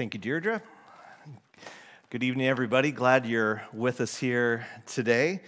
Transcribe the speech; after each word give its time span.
Thank 0.00 0.14
you, 0.14 0.20
Deirdre. 0.20 0.62
Good 2.08 2.22
evening, 2.22 2.46
everybody. 2.46 2.90
Glad 2.90 3.26
you're 3.26 3.62
with 3.70 4.00
us 4.00 4.16
here 4.16 4.66
today. 4.86 5.42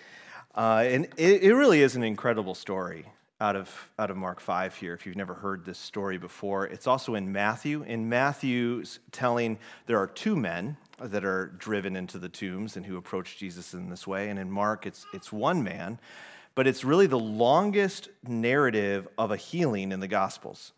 Uh, 0.55 0.85
and 0.87 1.07
it, 1.17 1.43
it, 1.45 1.55
really 1.55 1.81
is 1.81 1.97
an 1.97 2.03
incredible 2.03 2.55
story 2.55 3.07
out 3.41 3.57
of, 3.57 3.75
out 3.99 4.11
of 4.11 4.19
Mark 4.19 4.41
5 4.41 4.75
here, 4.75 4.93
if 4.93 5.07
you've 5.07 5.17
never 5.17 5.33
heard 5.33 5.65
this 5.65 5.79
story 5.79 6.19
before. 6.19 6.67
It's 6.67 6.87
also 6.87 7.15
in 7.15 7.33
Matthew. 7.33 7.83
In 7.85 8.11
Matthew's 8.11 8.99
telling, 9.11 9.59
there 9.87 9.97
are 9.97 10.07
two 10.07 10.37
men 10.37 10.77
that 11.01 11.25
are 11.25 11.47
driven 11.57 11.97
into 11.97 12.19
the 12.19 12.29
tombs 12.29 12.77
and 12.77 12.85
who 12.85 12.99
approach 12.99 13.39
Jesus 13.39 13.73
in 13.73 13.89
this 13.89 14.07
way. 14.07 14.29
And 14.29 14.39
in 14.39 14.51
Mark, 14.51 14.85
it's, 14.85 15.07
it's 15.15 15.33
one 15.33 15.65
man, 15.65 15.99
but 16.55 16.67
it's 16.67 16.85
really 16.85 17.07
the 17.07 17.19
longest 17.19 18.11
narrative 18.29 19.09
of 19.17 19.31
a 19.31 19.37
healing 19.39 19.93
in 19.93 20.01
the 20.01 20.09
Gospels, 20.09 20.75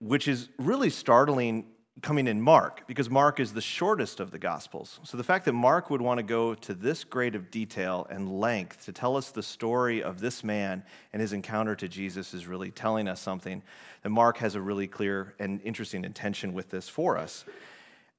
which 0.00 0.28
is 0.28 0.50
really 0.58 0.90
startling 0.90 1.64
coming 2.02 2.26
in 2.26 2.40
Mark, 2.40 2.86
because 2.86 3.10
Mark 3.10 3.40
is 3.40 3.52
the 3.52 3.60
shortest 3.60 4.20
of 4.20 4.30
the 4.30 4.38
Gospels. 4.38 5.00
So 5.02 5.16
the 5.16 5.24
fact 5.24 5.44
that 5.46 5.52
Mark 5.52 5.90
would 5.90 6.00
want 6.00 6.18
to 6.18 6.22
go 6.22 6.54
to 6.54 6.74
this 6.74 7.04
grade 7.04 7.34
of 7.34 7.50
detail 7.50 8.06
and 8.10 8.40
length 8.40 8.84
to 8.84 8.92
tell 8.92 9.16
us 9.16 9.30
the 9.30 9.42
story 9.42 10.02
of 10.02 10.20
this 10.20 10.44
man 10.44 10.82
and 11.12 11.20
his 11.20 11.32
encounter 11.32 11.74
to 11.76 11.88
Jesus 11.88 12.34
is 12.34 12.46
really 12.46 12.70
telling 12.70 13.08
us 13.08 13.20
something 13.20 13.62
that 14.02 14.10
Mark 14.10 14.38
has 14.38 14.54
a 14.54 14.60
really 14.60 14.86
clear 14.86 15.34
and 15.38 15.60
interesting 15.62 16.04
intention 16.04 16.52
with 16.52 16.70
this 16.70 16.88
for 16.88 17.18
us. 17.18 17.44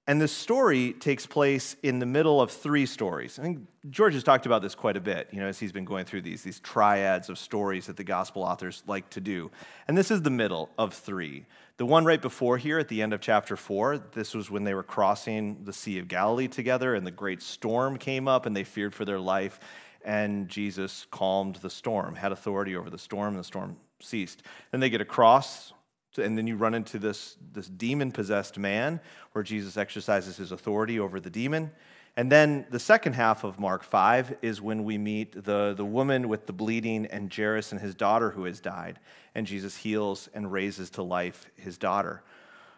And 0.09 0.19
this 0.19 0.31
story 0.31 0.93
takes 0.93 1.27
place 1.27 1.75
in 1.83 1.99
the 1.99 2.05
middle 2.07 2.41
of 2.41 2.49
three 2.49 2.87
stories. 2.87 3.37
I 3.37 3.43
think 3.43 3.67
George 3.91 4.15
has 4.15 4.23
talked 4.23 4.47
about 4.47 4.63
this 4.63 4.73
quite 4.73 4.97
a 4.97 4.99
bit, 4.99 5.27
you 5.31 5.39
know, 5.39 5.45
as 5.45 5.59
he's 5.59 5.71
been 5.71 5.85
going 5.85 6.05
through 6.05 6.23
these, 6.23 6.41
these 6.41 6.59
triads 6.61 7.29
of 7.29 7.37
stories 7.37 7.85
that 7.85 7.95
the 7.95 8.03
gospel 8.03 8.41
authors 8.41 8.81
like 8.87 9.07
to 9.11 9.21
do. 9.21 9.51
And 9.87 9.95
this 9.95 10.09
is 10.09 10.23
the 10.23 10.31
middle 10.31 10.71
of 10.79 10.95
three. 10.95 11.45
The 11.77 11.85
one 11.85 12.05
right 12.05 12.19
before 12.19 12.57
here 12.57 12.79
at 12.79 12.87
the 12.87 13.03
end 13.03 13.13
of 13.13 13.21
chapter 13.21 13.55
four, 13.55 13.99
this 13.99 14.33
was 14.33 14.49
when 14.49 14.63
they 14.63 14.73
were 14.73 14.81
crossing 14.81 15.63
the 15.63 15.73
Sea 15.73 15.99
of 15.99 16.07
Galilee 16.07 16.47
together, 16.47 16.95
and 16.95 17.05
the 17.05 17.11
great 17.11 17.43
storm 17.43 17.95
came 17.99 18.27
up, 18.27 18.47
and 18.47 18.55
they 18.55 18.63
feared 18.63 18.95
for 18.95 19.05
their 19.05 19.19
life. 19.19 19.59
And 20.03 20.49
Jesus 20.49 21.05
calmed 21.11 21.57
the 21.57 21.69
storm, 21.69 22.15
had 22.15 22.31
authority 22.31 22.75
over 22.75 22.89
the 22.89 22.97
storm, 22.97 23.35
and 23.35 23.39
the 23.39 23.43
storm 23.43 23.77
ceased. 23.99 24.41
Then 24.71 24.79
they 24.79 24.89
get 24.89 25.01
across 25.01 25.71
and 26.17 26.37
then 26.37 26.47
you 26.47 26.55
run 26.55 26.73
into 26.73 26.99
this, 26.99 27.37
this 27.53 27.67
demon 27.67 28.11
possessed 28.11 28.57
man 28.57 28.99
where 29.33 29.43
Jesus 29.43 29.77
exercises 29.77 30.37
his 30.37 30.51
authority 30.51 30.99
over 30.99 31.19
the 31.19 31.29
demon. 31.29 31.71
And 32.17 32.31
then 32.31 32.65
the 32.69 32.79
second 32.79 33.13
half 33.13 33.43
of 33.43 33.59
Mark 33.59 33.83
5 33.83 34.37
is 34.41 34.61
when 34.61 34.83
we 34.83 34.97
meet 34.97 35.45
the, 35.45 35.73
the 35.73 35.85
woman 35.85 36.27
with 36.27 36.47
the 36.47 36.53
bleeding 36.53 37.05
and 37.05 37.33
Jairus 37.33 37.71
and 37.71 37.79
his 37.79 37.95
daughter 37.95 38.31
who 38.31 38.45
has 38.45 38.59
died. 38.59 38.99
And 39.35 39.47
Jesus 39.47 39.77
heals 39.77 40.27
and 40.33 40.51
raises 40.51 40.89
to 40.91 41.03
life 41.03 41.45
his 41.55 41.77
daughter. 41.77 42.23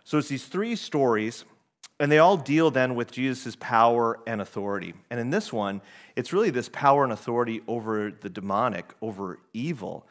So 0.04 0.18
it's 0.18 0.28
these 0.28 0.46
three 0.46 0.76
stories, 0.76 1.46
and 2.00 2.12
they 2.12 2.18
all 2.18 2.38
deal 2.38 2.72
then 2.72 2.96
with 2.96 3.12
Jesus' 3.12 3.56
power 3.60 4.20
and 4.28 4.42
authority. 4.42 4.94
And 5.10 5.20
in 5.20 5.30
this 5.30 5.54
one, 5.54 5.82
it's 6.16 6.34
really 6.34 6.50
this 6.50 6.70
power 6.70 7.04
and 7.04 7.14
authority 7.14 7.62
over 7.68 8.12
the 8.12 8.30
demonic, 8.30 8.94
over 9.02 9.40
evil. 9.54 10.06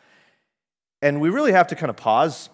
And 1.03 1.21
we 1.21 1.29
really 1.31 1.53
have 1.53 1.69
to 1.69 1.77
kind 1.77 1.91
of 1.91 1.97
pause 1.97 2.51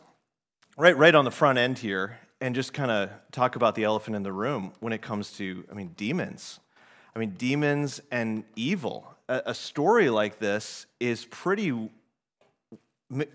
right, 0.77 0.97
right 0.97 1.15
on 1.15 1.25
the 1.25 1.31
front 1.31 1.59
end 1.59 1.79
here 1.79 2.19
and 2.41 2.55
just 2.55 2.73
kind 2.73 2.91
of 2.91 3.11
talk 3.33 3.57
about 3.57 3.75
the 3.75 3.85
elephant 3.85 4.15
in 4.15 4.23
the 4.23 4.33
room 4.33 4.73
when 4.81 4.93
it 4.93 5.01
comes 5.01 5.33
to, 5.33 5.65
I 5.71 5.75
mean, 5.75 5.93
demons. 5.97 6.61
I 7.15 7.19
mean, 7.19 7.31
demons 7.31 8.01
and 8.11 8.45
evil. 8.57 9.07
A, 9.29 9.43
a 9.47 9.55
story 9.55 10.11
like 10.11 10.39
this 10.39 10.87
is 11.01 11.25
pretty 11.25 11.91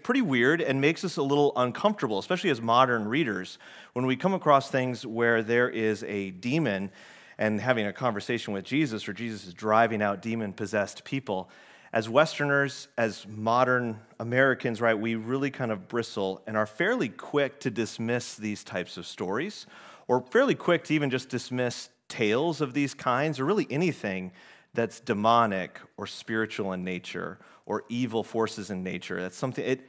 pretty 0.04 0.22
weird 0.22 0.62
and 0.62 0.82
makes 0.82 1.06
us 1.06 1.16
a 1.16 1.24
little 1.24 1.54
uncomfortable, 1.56 2.20
especially 2.20 2.50
as 2.50 2.62
modern 2.62 3.08
readers, 3.08 3.58
when 3.94 4.06
we 4.06 4.18
come 4.18 4.34
across 4.34 4.70
things 4.70 5.06
where 5.06 5.42
there 5.42 5.70
is 5.70 6.04
a 6.04 6.32
demon 6.32 6.92
and 7.38 7.62
having 7.62 7.88
a 7.88 7.94
conversation 7.94 8.54
with 8.54 8.66
Jesus, 8.66 9.08
or 9.08 9.14
Jesus 9.14 9.48
is 9.48 9.54
driving 9.54 10.02
out 10.02 10.22
demon 10.22 10.52
possessed 10.52 11.06
people 11.06 11.50
as 11.94 12.08
Westerners, 12.08 12.88
as 12.98 13.28
modern 13.28 14.00
Americans, 14.20 14.80
right, 14.80 14.98
we 14.98 15.16
really 15.16 15.52
kind 15.52 15.72
of 15.72 15.90
bristle 15.90 16.42
and 16.48 16.56
are 16.56 16.66
fairly 16.66 17.10
quick 17.10 17.60
to 17.62 17.70
dismiss 17.70 18.36
these 18.36 18.64
types 18.64 18.96
of 18.98 19.06
stories, 19.06 19.66
or 20.08 20.22
fairly 20.22 20.56
quick 20.56 20.86
to 20.86 20.94
even 20.94 21.10
just 21.10 21.28
dismiss 21.28 21.90
tales 22.08 22.62
of 22.62 22.74
these 22.74 22.94
kinds, 22.94 23.40
or 23.40 23.46
really 23.46 23.68
anything 23.70 24.32
that's 24.74 25.02
demonic 25.02 25.80
or 25.98 26.08
spiritual 26.08 26.72
in 26.72 26.84
nature 26.84 27.40
or 27.66 27.84
evil 27.90 28.24
forces 28.24 28.70
in 28.70 28.84
nature. 28.84 29.22
That's 29.22 29.38
something, 29.38 29.66
it, 29.66 29.82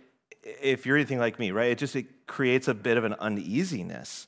if 0.42 0.86
you're 0.86 0.96
anything 0.96 1.20
like 1.20 1.38
me, 1.38 1.52
right, 1.52 1.70
it 1.70 1.78
just 1.78 1.94
it 1.94 2.26
creates 2.26 2.66
a 2.66 2.74
bit 2.74 2.96
of 2.96 3.04
an 3.04 3.14
uneasiness. 3.14 4.26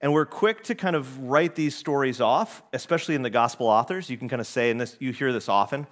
And 0.00 0.12
we're 0.12 0.26
quick 0.26 0.64
to 0.64 0.74
kind 0.76 0.94
of 0.94 1.22
write 1.22 1.56
these 1.56 1.76
stories 1.76 2.20
off, 2.20 2.62
especially 2.72 3.16
in 3.16 3.22
the 3.22 3.30
gospel 3.30 3.66
authors. 3.66 4.08
You 4.10 4.18
can 4.18 4.28
kind 4.28 4.40
of 4.40 4.46
say, 4.46 4.70
and 4.70 4.80
this, 4.80 4.96
you 5.00 5.12
hear 5.12 5.32
this 5.32 5.48
often 5.48 5.86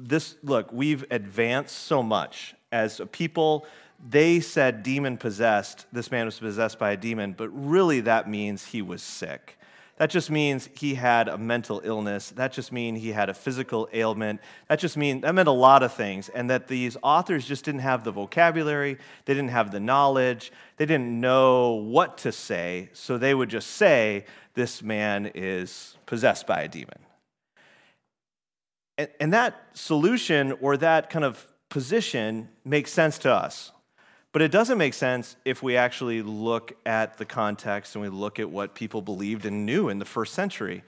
this 0.00 0.36
look, 0.42 0.72
we've 0.72 1.04
advanced 1.10 1.76
so 1.76 2.02
much 2.02 2.54
as 2.70 3.00
a 3.00 3.06
people. 3.06 3.66
They 4.08 4.40
said 4.40 4.82
demon 4.82 5.16
possessed, 5.16 5.86
this 5.92 6.10
man 6.10 6.26
was 6.26 6.38
possessed 6.38 6.78
by 6.78 6.92
a 6.92 6.96
demon, 6.96 7.34
but 7.36 7.48
really 7.50 8.00
that 8.00 8.28
means 8.28 8.66
he 8.66 8.82
was 8.82 9.02
sick. 9.02 9.58
That 9.98 10.10
just 10.10 10.30
means 10.30 10.68
he 10.74 10.94
had 10.94 11.28
a 11.28 11.38
mental 11.38 11.80
illness. 11.84 12.30
That 12.30 12.52
just 12.52 12.72
means 12.72 13.00
he 13.00 13.12
had 13.12 13.28
a 13.28 13.34
physical 13.34 13.88
ailment. 13.92 14.40
That 14.68 14.80
just 14.80 14.96
means 14.96 15.22
that 15.22 15.32
meant 15.32 15.48
a 15.48 15.52
lot 15.52 15.84
of 15.84 15.92
things. 15.92 16.28
And 16.28 16.50
that 16.50 16.66
these 16.66 16.96
authors 17.02 17.46
just 17.46 17.64
didn't 17.64 17.82
have 17.82 18.02
the 18.02 18.10
vocabulary, 18.10 18.98
they 19.26 19.34
didn't 19.34 19.50
have 19.50 19.70
the 19.70 19.78
knowledge, 19.78 20.50
they 20.76 20.86
didn't 20.86 21.20
know 21.20 21.74
what 21.74 22.18
to 22.18 22.32
say. 22.32 22.88
So 22.94 23.16
they 23.16 23.32
would 23.34 23.50
just 23.50 23.72
say, 23.72 24.24
This 24.54 24.82
man 24.82 25.30
is 25.34 25.96
possessed 26.06 26.48
by 26.48 26.62
a 26.62 26.68
demon. 26.68 26.98
And, 29.02 29.10
and 29.18 29.32
that 29.32 29.60
solution 29.74 30.52
or 30.60 30.76
that 30.76 31.10
kind 31.10 31.24
of 31.24 31.44
position 31.68 32.48
makes 32.64 32.92
sense 32.92 33.18
to 33.18 33.32
us. 33.32 33.72
But 34.30 34.42
it 34.42 34.50
doesn't 34.50 34.78
make 34.78 34.94
sense 34.94 35.36
if 35.44 35.62
we 35.62 35.76
actually 35.76 36.22
look 36.22 36.72
at 36.86 37.18
the 37.18 37.24
context 37.24 37.94
and 37.94 38.02
we 38.02 38.08
look 38.08 38.38
at 38.38 38.48
what 38.48 38.74
people 38.74 39.02
believed 39.02 39.44
and 39.44 39.66
knew 39.66 39.88
in 39.88 39.98
the 39.98 40.04
first 40.04 40.34
century. 40.34 40.84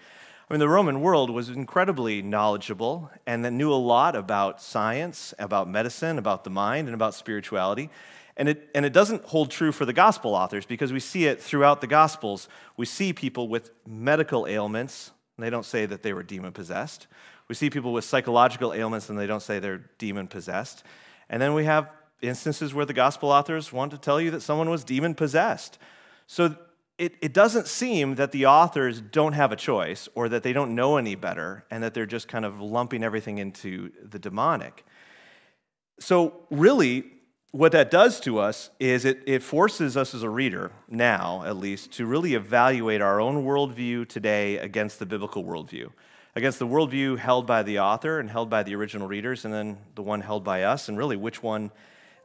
I 0.48 0.54
mean, 0.54 0.60
the 0.60 0.68
Roman 0.68 1.00
world 1.00 1.30
was 1.30 1.48
incredibly 1.48 2.22
knowledgeable 2.22 3.10
and 3.26 3.44
that 3.44 3.50
knew 3.50 3.72
a 3.72 3.74
lot 3.74 4.14
about 4.14 4.62
science, 4.62 5.34
about 5.38 5.68
medicine, 5.68 6.18
about 6.18 6.44
the 6.44 6.50
mind, 6.50 6.86
and 6.86 6.94
about 6.94 7.14
spirituality. 7.14 7.90
And 8.36 8.48
it, 8.48 8.68
and 8.74 8.86
it 8.86 8.92
doesn't 8.92 9.24
hold 9.24 9.50
true 9.50 9.72
for 9.72 9.84
the 9.84 9.92
gospel 9.92 10.34
authors 10.34 10.66
because 10.66 10.92
we 10.92 11.00
see 11.00 11.26
it 11.26 11.42
throughout 11.42 11.80
the 11.80 11.86
gospels. 11.86 12.48
We 12.76 12.86
see 12.86 13.12
people 13.12 13.48
with 13.48 13.70
medical 13.86 14.46
ailments, 14.46 15.10
and 15.36 15.44
they 15.44 15.50
don't 15.50 15.66
say 15.66 15.86
that 15.86 16.02
they 16.02 16.12
were 16.12 16.22
demon 16.22 16.52
possessed. 16.52 17.06
We 17.48 17.54
see 17.54 17.70
people 17.70 17.92
with 17.92 18.04
psychological 18.04 18.72
ailments 18.72 19.08
and 19.08 19.18
they 19.18 19.26
don't 19.26 19.42
say 19.42 19.58
they're 19.58 19.84
demon 19.98 20.28
possessed. 20.28 20.82
And 21.28 21.40
then 21.40 21.54
we 21.54 21.64
have 21.64 21.90
instances 22.22 22.72
where 22.72 22.86
the 22.86 22.94
gospel 22.94 23.30
authors 23.30 23.72
want 23.72 23.90
to 23.92 23.98
tell 23.98 24.20
you 24.20 24.30
that 24.30 24.40
someone 24.40 24.70
was 24.70 24.84
demon 24.84 25.14
possessed. 25.14 25.78
So 26.26 26.56
it, 26.98 27.14
it 27.20 27.34
doesn't 27.34 27.66
seem 27.66 28.14
that 28.14 28.32
the 28.32 28.46
authors 28.46 29.00
don't 29.00 29.32
have 29.32 29.52
a 29.52 29.56
choice 29.56 30.08
or 30.14 30.28
that 30.28 30.42
they 30.42 30.52
don't 30.52 30.74
know 30.74 30.96
any 30.96 31.16
better 31.16 31.64
and 31.70 31.82
that 31.82 31.92
they're 31.92 32.06
just 32.06 32.28
kind 32.28 32.44
of 32.44 32.60
lumping 32.60 33.02
everything 33.02 33.38
into 33.38 33.90
the 34.02 34.18
demonic. 34.18 34.84
So, 36.00 36.46
really, 36.50 37.04
what 37.50 37.72
that 37.72 37.90
does 37.90 38.18
to 38.20 38.38
us 38.38 38.70
is 38.80 39.04
it, 39.04 39.22
it 39.26 39.42
forces 39.42 39.96
us 39.96 40.12
as 40.12 40.24
a 40.24 40.28
reader, 40.28 40.72
now 40.88 41.44
at 41.44 41.56
least, 41.56 41.92
to 41.92 42.06
really 42.06 42.34
evaluate 42.34 43.00
our 43.00 43.20
own 43.20 43.44
worldview 43.44 44.08
today 44.08 44.58
against 44.58 44.98
the 44.98 45.06
biblical 45.06 45.44
worldview 45.44 45.90
against 46.36 46.58
the 46.58 46.66
worldview 46.66 47.18
held 47.18 47.46
by 47.46 47.62
the 47.62 47.78
author 47.78 48.18
and 48.18 48.30
held 48.30 48.50
by 48.50 48.62
the 48.62 48.74
original 48.74 49.06
readers, 49.06 49.44
and 49.44 49.54
then 49.54 49.78
the 49.94 50.02
one 50.02 50.20
held 50.20 50.44
by 50.44 50.62
us, 50.62 50.88
and 50.88 50.98
really 50.98 51.16
which 51.16 51.42
one 51.42 51.70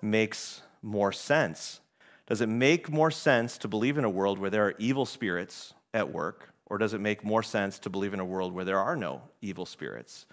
makes 0.01 0.61
more 0.81 1.11
sense. 1.11 1.79
Does 2.27 2.41
it 2.41 2.49
make 2.49 2.89
more 2.89 3.11
sense 3.11 3.57
to 3.59 3.67
believe 3.67 3.97
in 3.97 4.03
a 4.03 4.09
world 4.09 4.39
where 4.39 4.49
there 4.49 4.65
are 4.65 4.75
evil 4.77 5.05
spirits 5.05 5.73
at 5.93 6.11
work, 6.11 6.53
or 6.67 6.77
does 6.77 6.93
it 6.93 7.01
make 7.01 7.23
more 7.23 7.43
sense 7.43 7.79
to 7.79 7.89
believe 7.89 8.13
in 8.13 8.19
a 8.19 8.25
world 8.25 8.53
where 8.53 8.65
there 8.65 8.79
are 8.79 8.95
no 8.95 9.21
evil 9.41 9.65
spirits, 9.65 10.25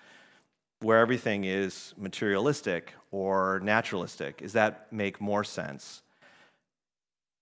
where 0.80 0.98
everything 0.98 1.44
is 1.44 1.94
materialistic 1.96 2.92
or 3.10 3.60
naturalistic? 3.62 4.38
Does 4.38 4.52
that 4.52 4.92
make 4.92 5.20
more 5.20 5.44
sense? 5.44 6.02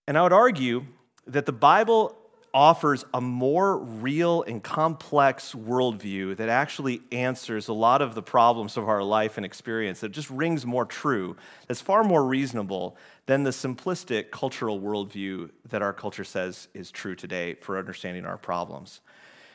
And 0.07 0.17
I 0.17 0.23
would 0.23 0.33
argue 0.33 0.85
that 1.27 1.47
the 1.47 1.53
Bible 1.53 2.17
offers 2.55 3.05
a 3.13 3.21
more 3.21 3.79
real 3.79 4.45
and 4.45 4.63
complex 4.63 5.55
worldview 5.55 6.37
that 6.37 6.49
actually 6.49 7.03
answers 7.11 7.67
a 7.67 7.73
lot 7.73 8.01
of 8.01 8.15
the 8.15 8.23
problems 8.23 8.77
of 8.77 8.89
our 8.89 9.03
life 9.03 9.37
and 9.37 9.45
experience, 9.45 10.01
that 10.01 10.13
just 10.13 10.31
rings 10.31 10.65
more 10.65 10.87
true, 10.87 11.37
that's 11.67 11.81
far 11.81 12.05
more 12.05 12.25
reasonable 12.25 12.97
than 13.27 13.43
the 13.43 13.51
simplistic 13.51 14.31
cultural 14.31 14.81
worldview 14.81 15.51
that 15.69 15.83
our 15.83 15.93
culture 15.93 16.23
says 16.23 16.69
is 16.75 16.93
true 16.93 17.17
today 17.17 17.55
for 17.55 17.77
understanding 17.77 18.25
our 18.25 18.39
problems. 18.39 19.01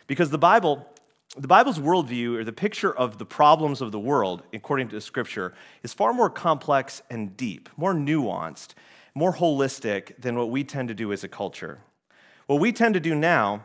Because 0.05 0.29
the 0.29 0.37
Bible, 0.37 0.85
the 1.37 1.47
Bible's 1.47 1.79
worldview, 1.79 2.35
or 2.35 2.43
the 2.43 2.51
picture 2.51 2.93
of 2.93 3.17
the 3.17 3.25
problems 3.25 3.79
of 3.79 3.93
the 3.93 3.99
world, 3.99 4.43
according 4.51 4.89
to 4.89 4.99
Scripture, 4.99 5.53
is 5.83 5.93
far 5.93 6.11
more 6.11 6.29
complex 6.29 7.01
and 7.09 7.37
deep, 7.37 7.69
more 7.77 7.93
nuanced, 7.93 8.73
more 9.15 9.33
holistic 9.33 10.19
than 10.19 10.35
what 10.35 10.49
we 10.49 10.65
tend 10.65 10.89
to 10.89 10.93
do 10.93 11.13
as 11.13 11.23
a 11.23 11.29
culture. 11.29 11.79
What 12.49 12.59
we 12.59 12.71
tend 12.71 12.95
to 12.95 12.99
do 12.99 13.13
now 13.13 13.63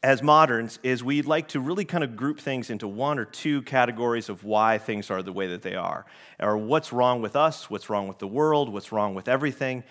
as 0.00 0.22
moderns 0.22 0.78
is 0.84 1.02
we 1.02 1.22
like 1.22 1.48
to 1.48 1.58
really 1.58 1.84
kind 1.84 2.04
of 2.04 2.14
group 2.14 2.38
things 2.38 2.70
into 2.70 2.86
one 2.86 3.18
or 3.18 3.24
two 3.24 3.62
categories 3.62 4.28
of 4.28 4.44
why 4.44 4.78
things 4.78 5.10
are 5.10 5.24
the 5.24 5.32
way 5.32 5.48
that 5.48 5.62
they 5.62 5.74
are, 5.74 6.06
or 6.38 6.56
what's 6.56 6.92
wrong 6.92 7.20
with 7.20 7.34
us, 7.34 7.68
what's 7.68 7.90
wrong 7.90 8.06
with 8.06 8.20
the 8.20 8.28
world, 8.28 8.72
what's 8.72 8.92
wrong 8.92 9.16
with 9.16 9.26
everything. 9.26 9.82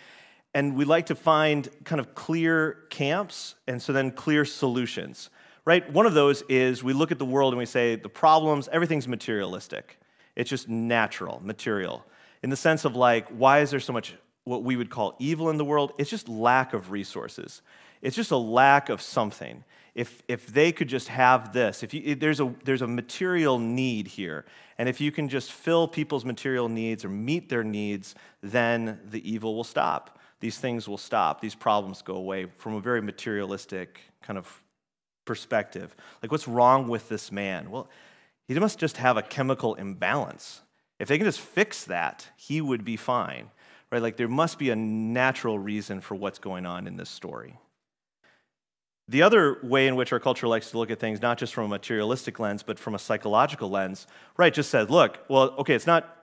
And 0.53 0.77
we 0.77 0.85
like 0.85 1.07
to 1.07 1.15
find 1.15 1.67
kind 1.83 1.99
of 1.99 2.15
clear 2.15 2.85
camps 2.89 3.55
and 3.67 3.81
so 3.81 3.91
then 3.91 4.11
clear 4.11 4.45
solutions, 4.45 5.29
right? 5.65 5.91
One 5.91 6.05
of 6.05 6.13
those 6.13 6.41
is 6.43 6.81
we 6.81 6.93
look 6.93 7.11
at 7.11 7.19
the 7.19 7.25
world 7.25 7.51
and 7.51 7.57
we 7.59 7.65
say 7.65 7.97
the 7.97 8.07
problems, 8.07 8.69
everything's 8.71 9.09
materialistic. 9.09 9.99
It's 10.37 10.49
just 10.49 10.69
natural, 10.69 11.41
material. 11.43 12.05
In 12.43 12.49
the 12.49 12.55
sense 12.55 12.85
of 12.85 12.95
like, 12.95 13.27
why 13.27 13.59
is 13.59 13.71
there 13.71 13.81
so 13.81 13.91
much 13.91 14.15
what 14.45 14.63
we 14.63 14.77
would 14.77 14.89
call 14.89 15.17
evil 15.19 15.49
in 15.49 15.57
the 15.57 15.65
world? 15.65 15.91
It's 15.97 16.09
just 16.09 16.29
lack 16.29 16.73
of 16.73 16.91
resources. 16.91 17.61
It's 18.01 18.15
just 18.15 18.31
a 18.31 18.37
lack 18.37 18.89
of 18.89 19.01
something 19.01 19.63
if, 19.99 20.23
if 20.27 20.47
they 20.47 20.71
could 20.71 20.87
just 20.87 21.09
have 21.09 21.51
this, 21.51 21.83
if, 21.83 21.93
you, 21.93 22.15
there's, 22.15 22.39
a, 22.39 22.53
there's 22.63 22.81
a 22.81 22.87
material 22.87 23.59
need 23.59 24.07
here, 24.07 24.45
and 24.77 24.87
if 24.87 25.01
you 25.01 25.11
can 25.11 25.27
just 25.27 25.51
fill 25.51 25.89
people's 25.89 26.23
material 26.23 26.69
needs 26.69 27.03
or 27.03 27.09
meet 27.09 27.49
their 27.49 27.65
needs, 27.65 28.15
then 28.41 28.99
the 29.09 29.29
evil 29.29 29.55
will 29.55 29.65
stop. 29.65 30.17
These 30.39 30.57
things 30.57 30.87
will 30.87 30.97
stop. 30.97 31.41
These 31.41 31.55
problems 31.55 32.01
go 32.01 32.15
away 32.15 32.45
from 32.45 32.75
a 32.75 32.79
very 32.79 33.01
materialistic 33.01 33.99
kind 34.21 34.37
of 34.37 34.63
perspective. 35.25 35.93
Like, 36.21 36.31
what's 36.31 36.47
wrong 36.47 36.87
with 36.87 37.09
this 37.09 37.29
man? 37.29 37.69
Well, 37.69 37.89
he 38.47 38.57
must 38.57 38.79
just 38.79 38.97
have 38.97 39.17
a 39.17 39.21
chemical 39.21 39.75
imbalance. 39.75 40.61
If 40.97 41.09
they 41.09 41.17
can 41.17 41.25
just 41.25 41.41
fix 41.41 41.83
that, 41.85 42.25
he 42.37 42.61
would 42.61 42.85
be 42.85 42.95
fine. 42.95 43.51
Right? 43.91 44.01
Like, 44.01 44.15
there 44.15 44.29
must 44.29 44.59
be 44.59 44.69
a 44.69 44.77
natural 44.77 45.59
reason 45.59 45.99
for 45.99 46.15
what's 46.15 46.39
going 46.39 46.65
on 46.65 46.87
in 46.87 46.95
this 46.95 47.09
story. 47.09 47.57
The 49.09 49.23
other 49.23 49.57
way 49.63 49.87
in 49.87 49.95
which 49.95 50.13
our 50.13 50.19
culture 50.19 50.47
likes 50.47 50.69
to 50.69 50.77
look 50.77 50.91
at 50.91 50.99
things, 50.99 51.19
not 51.19 51.39
just 51.39 51.55
from 51.55 51.65
a 51.65 51.67
materialistic 51.67 52.39
lens, 52.39 52.61
but 52.61 52.77
from 52.77 52.93
a 52.93 52.99
psychological 52.99 53.67
lens, 53.67 54.05
right, 54.37 54.53
just 54.53 54.69
says, 54.69 54.87
look, 54.87 55.17
well, 55.27 55.55
okay, 55.57 55.73
it's 55.73 55.87
not 55.87 56.15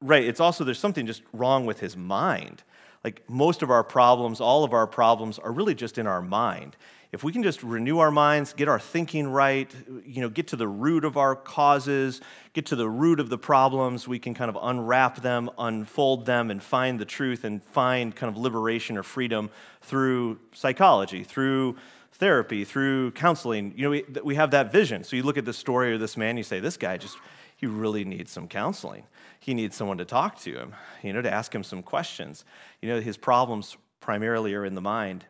right, 0.00 0.24
it's 0.24 0.40
also 0.40 0.64
there's 0.64 0.78
something 0.78 1.06
just 1.06 1.22
wrong 1.34 1.66
with 1.66 1.80
his 1.80 1.98
mind. 1.98 2.62
Like 3.04 3.28
most 3.28 3.60
of 3.60 3.70
our 3.70 3.84
problems, 3.84 4.40
all 4.40 4.64
of 4.64 4.72
our 4.72 4.86
problems 4.86 5.38
are 5.38 5.52
really 5.52 5.74
just 5.74 5.98
in 5.98 6.06
our 6.06 6.22
mind. 6.22 6.78
If 7.12 7.22
we 7.22 7.30
can 7.30 7.42
just 7.42 7.62
renew 7.62 7.98
our 7.98 8.10
minds, 8.10 8.54
get 8.54 8.68
our 8.68 8.78
thinking 8.78 9.28
right, 9.28 9.70
you 10.06 10.22
know, 10.22 10.30
get 10.30 10.46
to 10.48 10.56
the 10.56 10.68
root 10.68 11.04
of 11.04 11.18
our 11.18 11.36
causes, 11.36 12.22
get 12.54 12.66
to 12.66 12.76
the 12.76 12.88
root 12.88 13.20
of 13.20 13.28
the 13.28 13.36
problems, 13.36 14.08
we 14.08 14.18
can 14.18 14.32
kind 14.32 14.48
of 14.48 14.56
unwrap 14.62 15.20
them, 15.20 15.50
unfold 15.58 16.24
them, 16.24 16.50
and 16.50 16.62
find 16.62 16.98
the 16.98 17.04
truth 17.04 17.44
and 17.44 17.62
find 17.62 18.16
kind 18.16 18.34
of 18.34 18.40
liberation 18.40 18.96
or 18.96 19.02
freedom 19.02 19.50
through 19.82 20.38
psychology, 20.52 21.22
through 21.22 21.76
therapy, 22.20 22.64
through 22.64 23.10
counseling. 23.12 23.72
You 23.76 23.84
know, 23.84 23.90
we, 23.90 24.04
we 24.22 24.34
have 24.36 24.52
that 24.52 24.70
vision. 24.70 25.02
So 25.02 25.16
you 25.16 25.24
look 25.24 25.38
at 25.38 25.44
the 25.44 25.52
story 25.52 25.94
of 25.94 26.00
this 26.00 26.16
man, 26.16 26.36
you 26.36 26.44
say, 26.44 26.60
this 26.60 26.76
guy 26.76 26.96
just, 26.96 27.16
he 27.56 27.66
really 27.66 28.04
needs 28.04 28.30
some 28.30 28.46
counseling. 28.46 29.04
He 29.40 29.54
needs 29.54 29.74
someone 29.74 29.98
to 29.98 30.04
talk 30.04 30.38
to 30.40 30.54
him, 30.54 30.74
you 31.02 31.12
know, 31.12 31.22
to 31.22 31.32
ask 31.32 31.52
him 31.52 31.64
some 31.64 31.82
questions. 31.82 32.44
You 32.80 32.90
know, 32.90 33.00
his 33.00 33.16
problems 33.16 33.76
primarily 33.98 34.54
are 34.54 34.64
in 34.64 34.74
the 34.74 34.80
mind. 34.80 35.24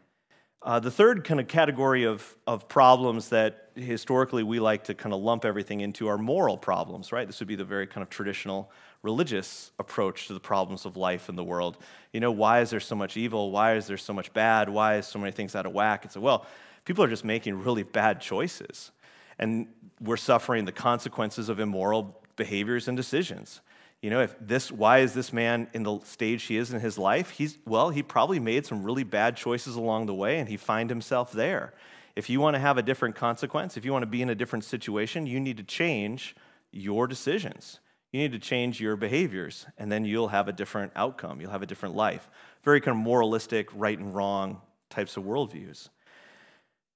Uh, 0.62 0.78
the 0.78 0.90
third 0.90 1.24
kind 1.24 1.40
of 1.40 1.48
category 1.48 2.04
of, 2.04 2.36
of 2.46 2.68
problems 2.68 3.30
that 3.30 3.70
historically 3.76 4.42
we 4.42 4.60
like 4.60 4.84
to 4.84 4.94
kind 4.94 5.14
of 5.14 5.20
lump 5.20 5.44
everything 5.46 5.80
into 5.80 6.06
are 6.06 6.18
moral 6.18 6.58
problems, 6.58 7.12
right? 7.12 7.26
This 7.26 7.40
would 7.40 7.48
be 7.48 7.56
the 7.56 7.64
very 7.64 7.86
kind 7.86 8.02
of 8.02 8.10
traditional 8.10 8.70
religious 9.02 9.72
approach 9.78 10.26
to 10.26 10.34
the 10.34 10.40
problems 10.40 10.84
of 10.84 10.98
life 10.98 11.30
in 11.30 11.36
the 11.36 11.44
world. 11.44 11.78
You 12.12 12.20
know, 12.20 12.30
why 12.30 12.60
is 12.60 12.68
there 12.68 12.80
so 12.80 12.94
much 12.94 13.16
evil? 13.16 13.50
Why 13.50 13.76
is 13.76 13.86
there 13.86 13.96
so 13.96 14.12
much 14.12 14.32
bad? 14.34 14.68
Why 14.68 14.96
is 14.96 15.06
so 15.06 15.18
many 15.18 15.32
things 15.32 15.54
out 15.54 15.64
of 15.64 15.72
whack? 15.72 16.04
It's 16.04 16.16
a, 16.16 16.20
well, 16.20 16.44
people 16.84 17.04
are 17.04 17.08
just 17.08 17.24
making 17.24 17.62
really 17.62 17.82
bad 17.82 18.20
choices. 18.20 18.90
And 19.38 19.68
we're 20.00 20.16
suffering 20.16 20.64
the 20.64 20.72
consequences 20.72 21.48
of 21.48 21.60
immoral 21.60 22.22
behaviors 22.36 22.88
and 22.88 22.96
decisions. 22.96 23.60
You 24.02 24.10
know, 24.10 24.22
if 24.22 24.34
this, 24.40 24.72
why 24.72 24.98
is 24.98 25.12
this 25.12 25.32
man 25.32 25.68
in 25.74 25.82
the 25.82 26.00
stage 26.00 26.44
he 26.44 26.56
is 26.56 26.72
in 26.72 26.80
his 26.80 26.96
life? 26.96 27.30
He's, 27.30 27.58
well, 27.66 27.90
he 27.90 28.02
probably 28.02 28.40
made 28.40 28.64
some 28.64 28.82
really 28.82 29.04
bad 29.04 29.36
choices 29.36 29.76
along 29.76 30.06
the 30.06 30.14
way 30.14 30.38
and 30.38 30.48
he 30.48 30.56
find 30.56 30.88
himself 30.88 31.32
there. 31.32 31.74
If 32.16 32.30
you 32.30 32.40
want 32.40 32.54
to 32.54 32.60
have 32.60 32.78
a 32.78 32.82
different 32.82 33.14
consequence, 33.14 33.76
if 33.76 33.84
you 33.84 33.92
want 33.92 34.02
to 34.02 34.06
be 34.06 34.22
in 34.22 34.30
a 34.30 34.34
different 34.34 34.64
situation, 34.64 35.26
you 35.26 35.38
need 35.38 35.58
to 35.58 35.62
change 35.62 36.34
your 36.72 37.06
decisions. 37.06 37.80
You 38.12 38.20
need 38.20 38.32
to 38.32 38.38
change 38.38 38.80
your 38.80 38.96
behaviors, 38.96 39.66
and 39.78 39.90
then 39.90 40.04
you'll 40.04 40.28
have 40.28 40.48
a 40.48 40.52
different 40.52 40.92
outcome. 40.96 41.40
You'll 41.40 41.52
have 41.52 41.62
a 41.62 41.66
different 41.66 41.94
life. 41.94 42.28
Very 42.64 42.80
kind 42.80 42.96
of 42.96 43.02
moralistic, 43.02 43.68
right 43.72 43.96
and 43.96 44.14
wrong 44.14 44.60
types 44.88 45.16
of 45.16 45.22
worldviews. 45.22 45.88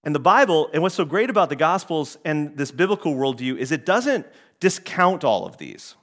And 0.05 0.15
the 0.15 0.21
Bible, 0.21 0.69
and 0.73 0.83
what's 0.83 0.95
so 0.95 1.05
great 1.05 1.31
about 1.31 1.49
the 1.49 1.57
Gospels 1.57 2.19
and 2.25 2.57
this 2.57 2.71
biblical 2.71 3.15
worldview 3.15 3.57
is 3.57 3.73
it 3.73 3.87
doesn't 3.87 4.27
discount 4.61 5.25
all 5.25 5.47
of 5.47 5.57
these. 5.57 5.97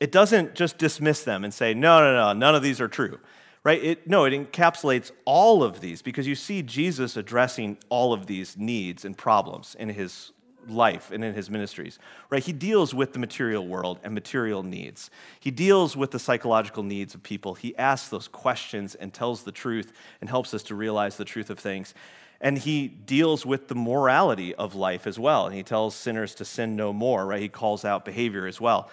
It 0.00 0.12
doesn't 0.12 0.54
just 0.54 0.78
dismiss 0.78 1.24
them 1.24 1.44
and 1.44 1.52
say, 1.52 1.74
no, 1.74 2.00
no, 2.00 2.14
no, 2.14 2.32
none 2.32 2.54
of 2.54 2.62
these 2.62 2.80
are 2.80 2.88
true, 2.88 3.18
right? 3.64 3.82
It, 3.82 4.06
no, 4.06 4.24
it 4.26 4.32
encapsulates 4.32 5.10
all 5.24 5.62
of 5.62 5.80
these 5.80 6.02
because 6.02 6.26
you 6.26 6.34
see 6.34 6.62
Jesus 6.62 7.16
addressing 7.16 7.78
all 7.88 8.12
of 8.12 8.26
these 8.26 8.56
needs 8.56 9.04
and 9.04 9.16
problems 9.16 9.74
in 9.78 9.88
his 9.88 10.32
life 10.68 11.10
and 11.10 11.24
in 11.24 11.34
his 11.34 11.50
ministries, 11.50 11.98
right? 12.30 12.42
He 12.42 12.52
deals 12.52 12.94
with 12.94 13.12
the 13.12 13.18
material 13.18 13.66
world 13.66 13.98
and 14.02 14.14
material 14.14 14.62
needs. 14.62 15.10
He 15.40 15.50
deals 15.50 15.96
with 15.96 16.10
the 16.10 16.18
psychological 16.18 16.82
needs 16.82 17.14
of 17.14 17.22
people. 17.22 17.54
He 17.54 17.76
asks 17.76 18.08
those 18.08 18.28
questions 18.28 18.94
and 18.94 19.12
tells 19.12 19.42
the 19.42 19.52
truth 19.52 19.92
and 20.20 20.28
helps 20.28 20.54
us 20.54 20.62
to 20.64 20.74
realize 20.74 21.16
the 21.16 21.24
truth 21.24 21.50
of 21.50 21.58
things. 21.58 21.94
And 22.40 22.56
he 22.56 22.86
deals 22.86 23.44
with 23.44 23.68
the 23.68 23.74
morality 23.74 24.54
of 24.54 24.74
life 24.74 25.06
as 25.06 25.18
well. 25.18 25.46
And 25.46 25.54
he 25.54 25.62
tells 25.62 25.94
sinners 25.94 26.34
to 26.36 26.44
sin 26.44 26.76
no 26.76 26.92
more, 26.92 27.26
right? 27.26 27.42
He 27.42 27.48
calls 27.48 27.84
out 27.84 28.04
behavior 28.04 28.46
as 28.46 28.60
well. 28.60 28.90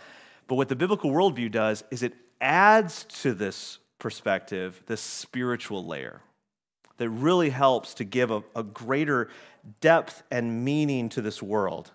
But 0.47 0.55
what 0.55 0.69
the 0.69 0.75
biblical 0.75 1.11
worldview 1.11 1.51
does 1.51 1.83
is 1.91 2.03
it 2.03 2.13
adds 2.41 3.05
to 3.21 3.33
this 3.33 3.79
perspective 3.99 4.83
this 4.87 5.01
spiritual 5.01 5.85
layer 5.85 6.21
that 6.97 7.09
really 7.09 7.49
helps 7.49 7.93
to 7.95 8.03
give 8.03 8.31
a, 8.31 8.43
a 8.55 8.63
greater 8.63 9.29
depth 9.81 10.23
and 10.31 10.63
meaning 10.63 11.09
to 11.09 11.21
this 11.21 11.41
world. 11.41 11.91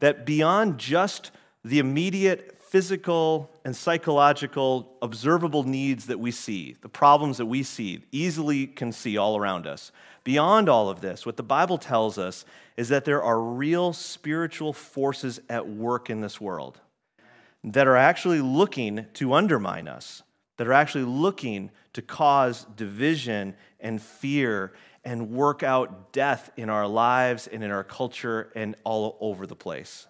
That 0.00 0.26
beyond 0.26 0.78
just 0.78 1.30
the 1.64 1.78
immediate 1.78 2.56
physical 2.58 3.50
and 3.64 3.74
psychological 3.74 4.96
observable 5.02 5.64
needs 5.64 6.06
that 6.06 6.20
we 6.20 6.30
see, 6.30 6.76
the 6.80 6.88
problems 6.88 7.38
that 7.38 7.46
we 7.46 7.62
see, 7.62 8.04
easily 8.12 8.66
can 8.66 8.92
see 8.92 9.16
all 9.16 9.36
around 9.36 9.66
us, 9.66 9.92
Beyond 10.26 10.68
all 10.68 10.88
of 10.88 11.02
this, 11.02 11.24
what 11.24 11.36
the 11.36 11.44
Bible 11.44 11.78
tells 11.78 12.18
us 12.18 12.44
is 12.76 12.88
that 12.88 13.04
there 13.04 13.22
are 13.22 13.40
real 13.40 13.92
spiritual 13.92 14.72
forces 14.72 15.40
at 15.48 15.68
work 15.68 16.10
in 16.10 16.20
this 16.20 16.40
world 16.40 16.80
that 17.62 17.86
are 17.86 17.94
actually 17.94 18.40
looking 18.40 19.06
to 19.14 19.34
undermine 19.34 19.86
us, 19.86 20.24
that 20.56 20.66
are 20.66 20.72
actually 20.72 21.04
looking 21.04 21.70
to 21.92 22.02
cause 22.02 22.66
division 22.74 23.54
and 23.78 24.02
fear 24.02 24.72
and 25.04 25.30
work 25.30 25.62
out 25.62 26.12
death 26.12 26.50
in 26.56 26.70
our 26.70 26.88
lives 26.88 27.46
and 27.46 27.62
in 27.62 27.70
our 27.70 27.84
culture 27.84 28.50
and 28.56 28.74
all 28.82 29.16
over 29.20 29.46
the 29.46 29.54
place. 29.54 30.08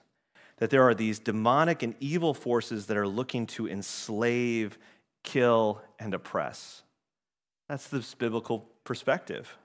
That 0.57 0.71
there 0.71 0.89
are 0.89 0.95
these 0.95 1.19
demonic 1.19 1.83
and 1.83 1.95
evil 2.01 2.33
forces 2.33 2.87
that 2.87 2.97
are 2.97 3.07
looking 3.07 3.45
to 3.49 3.69
enslave, 3.69 4.79
kill, 5.23 5.83
and 5.99 6.15
oppress. 6.15 6.85
That's 7.69 7.89
this 7.89 8.15
biblical 8.15 8.67
perspective. 8.83 9.59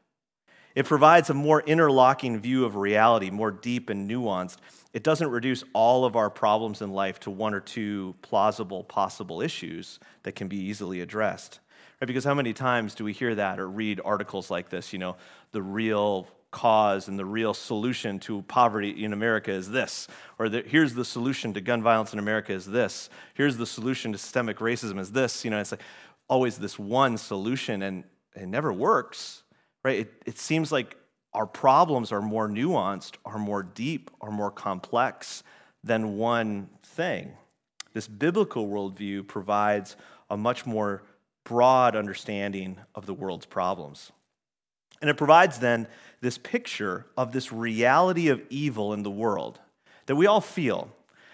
It 0.76 0.86
provides 0.86 1.30
a 1.30 1.34
more 1.34 1.62
interlocking 1.62 2.40
view 2.40 2.66
of 2.66 2.76
reality, 2.76 3.30
more 3.30 3.52
deep 3.52 3.90
and 3.90 4.10
nuanced. 4.10 4.58
It 4.94 5.04
doesn't 5.04 5.30
reduce 5.30 5.64
all 5.74 6.06
of 6.06 6.16
our 6.16 6.30
problems 6.30 6.82
in 6.82 6.92
life 6.92 7.20
to 7.22 7.32
one 7.32 7.54
or 7.54 7.60
two 7.60 8.16
plausible, 8.22 8.84
possible 8.84 9.42
issues 9.42 10.00
that 10.24 10.34
can 10.34 10.48
be 10.48 10.58
easily 10.58 11.02
addressed. 11.02 11.60
Right? 12.00 12.08
Because 12.08 12.24
how 12.24 12.34
many 12.34 12.54
times 12.54 12.96
do 12.96 13.04
we 13.04 13.14
hear 13.14 13.36
that 13.36 13.60
or 13.60 13.70
read 13.70 14.02
articles 14.04 14.50
like 14.50 14.70
this? 14.70 14.92
You 14.92 15.00
know, 15.00 15.18
the 15.52 15.62
real 15.62 16.28
cause 16.52 17.08
and 17.08 17.18
the 17.18 17.26
real 17.26 17.54
solution 17.54 18.20
to 18.20 18.42
poverty 18.44 19.06
in 19.06 19.14
America 19.14 19.52
is 19.52 19.70
this, 19.70 20.10
or 20.38 20.50
the, 20.50 20.62
here's 20.62 20.94
the 20.94 21.06
solution 21.06 21.54
to 21.54 21.62
gun 21.62 21.82
violence 21.82 22.12
in 22.12 22.20
America 22.20 22.52
is 22.52 22.66
this, 22.66 23.10
here's 23.36 23.56
the 23.56 23.66
solution 23.66 24.12
to 24.12 24.18
systemic 24.18 24.58
racism 24.58 25.00
is 25.00 25.12
this. 25.14 25.46
You 25.46 25.52
know, 25.52 25.60
it's 25.60 25.72
like 25.72 25.82
always 26.28 26.58
this 26.58 26.78
one 26.78 27.18
solution, 27.18 27.82
and 27.82 28.04
it 28.36 28.48
never 28.48 28.74
works 28.74 29.44
right? 29.84 30.00
It, 30.00 30.24
it 30.26 30.38
seems 30.38 30.72
like 30.72 30.98
our 31.34 31.46
problems 31.46 32.12
are 32.12 32.22
more 32.22 32.48
nuanced, 32.50 33.14
are 33.26 33.40
more 33.40 33.64
deep, 33.64 34.12
are 34.20 34.32
more 34.32 34.52
complex 34.52 35.44
than 35.84 36.18
one 36.18 36.70
thing. 36.84 37.32
This 37.94 38.08
biblical 38.08 38.68
worldview 38.68 39.28
provides 39.28 39.96
a 40.30 40.38
much 40.38 40.66
more 40.66 41.04
broad 41.44 41.96
understanding 41.96 42.78
of 42.96 43.06
the 43.06 43.14
world's 43.14 43.46
problems. 43.46 44.12
And 45.02 45.10
it 45.10 45.18
provides 45.18 45.58
then 45.58 45.88
this 46.22 46.38
picture 46.38 47.08
of 47.18 47.32
this 47.32 47.52
reality 47.52 48.30
of 48.30 48.42
evil 48.50 48.94
in 48.94 49.04
the 49.04 49.12
world 49.12 49.60
that 50.06 50.16
we 50.16 50.28
all 50.28 50.42
feel, 50.42 50.90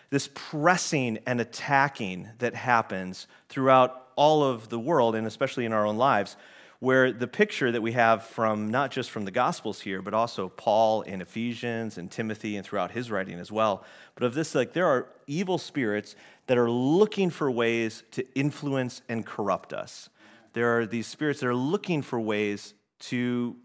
this 0.10 0.30
pressing 0.34 1.20
and 1.26 1.42
attacking 1.42 2.30
that 2.40 2.56
happens 2.56 3.28
throughout 3.50 4.08
all 4.16 4.44
of 4.44 4.70
the 4.70 4.80
world, 4.80 5.16
and 5.16 5.28
especially 5.28 5.66
in 5.66 5.74
our 5.74 5.86
own 5.86 5.98
lives 5.98 6.38
where 6.80 7.12
the 7.12 7.28
picture 7.28 7.72
that 7.72 7.82
we 7.82 7.94
have 7.94 8.24
from 8.24 8.70
not 8.70 8.92
just 8.92 9.10
from 9.10 9.26
the 9.26 9.32
Gospels 9.32 9.82
here, 9.82 10.02
but 10.02 10.14
also 10.14 10.50
Paul 10.50 11.02
in 11.02 11.22
Ephesians 11.22 11.98
and 11.98 12.12
Timothy 12.12 12.56
and 12.56 12.66
throughout 12.66 12.92
his 12.92 13.10
writing 13.10 13.40
as 13.40 13.52
well, 13.52 13.84
but 14.14 14.24
of 14.24 14.34
this, 14.36 14.54
like 14.54 14.74
there 14.74 14.86
are 14.86 15.08
evil 15.26 15.58
spirits 15.58 16.16
that 16.46 16.58
are 16.58 16.70
looking 16.70 17.30
for 17.30 17.50
ways 17.50 18.04
to 18.12 18.26
influence 18.36 19.02
and 19.10 19.26
corrupt 19.26 19.74
us. 19.74 20.10
There 20.54 20.78
are 20.78 20.86
these 20.86 21.08
spirits 21.08 21.40
that 21.40 21.48
are 21.48 21.56
looking 21.56 22.02
for 22.02 22.20
ways 22.20 22.74
to 23.00 23.56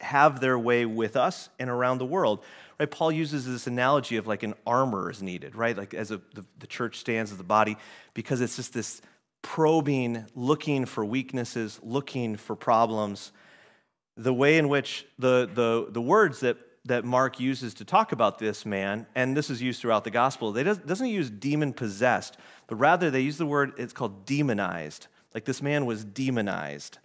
have 0.00 0.40
their 0.40 0.58
way 0.58 0.84
with 0.84 1.16
us 1.16 1.48
and 1.58 1.70
around 1.70 1.98
the 1.98 2.06
world. 2.06 2.42
Right? 2.80 2.90
Paul 2.90 3.12
uses 3.12 3.46
this 3.46 3.66
analogy 3.66 4.16
of 4.16 4.26
like 4.26 4.42
an 4.42 4.54
armor 4.66 5.10
is 5.10 5.22
needed, 5.22 5.54
right? 5.54 5.76
Like 5.76 5.94
as 5.94 6.10
a, 6.10 6.20
the, 6.34 6.44
the 6.58 6.66
church 6.66 6.98
stands 6.98 7.30
as 7.30 7.38
the 7.38 7.44
body, 7.44 7.76
because 8.12 8.40
it's 8.40 8.56
just 8.56 8.74
this 8.74 9.00
probing, 9.42 10.24
looking 10.34 10.86
for 10.86 11.04
weaknesses, 11.04 11.78
looking 11.82 12.36
for 12.36 12.56
problems. 12.56 13.32
The 14.16 14.32
way 14.32 14.58
in 14.58 14.68
which 14.68 15.06
the, 15.18 15.50
the, 15.52 15.88
the 15.90 16.00
words 16.00 16.40
that, 16.40 16.56
that 16.84 17.04
Mark 17.04 17.40
uses 17.40 17.74
to 17.74 17.84
talk 17.84 18.12
about 18.12 18.38
this 18.38 18.64
man, 18.64 19.06
and 19.14 19.36
this 19.36 19.50
is 19.50 19.60
used 19.60 19.80
throughout 19.80 20.04
the 20.04 20.10
gospel, 20.10 20.52
they 20.52 20.62
does, 20.62 20.78
doesn't 20.78 21.08
use 21.08 21.28
demon 21.28 21.72
possessed, 21.72 22.36
but 22.66 22.76
rather 22.76 23.10
they 23.10 23.20
use 23.20 23.38
the 23.38 23.46
word, 23.46 23.72
it's 23.76 23.92
called 23.92 24.24
demonized. 24.24 25.08
Like 25.34 25.44
this 25.44 25.62
man 25.62 25.86
was 25.86 26.04
demonized. 26.04 26.98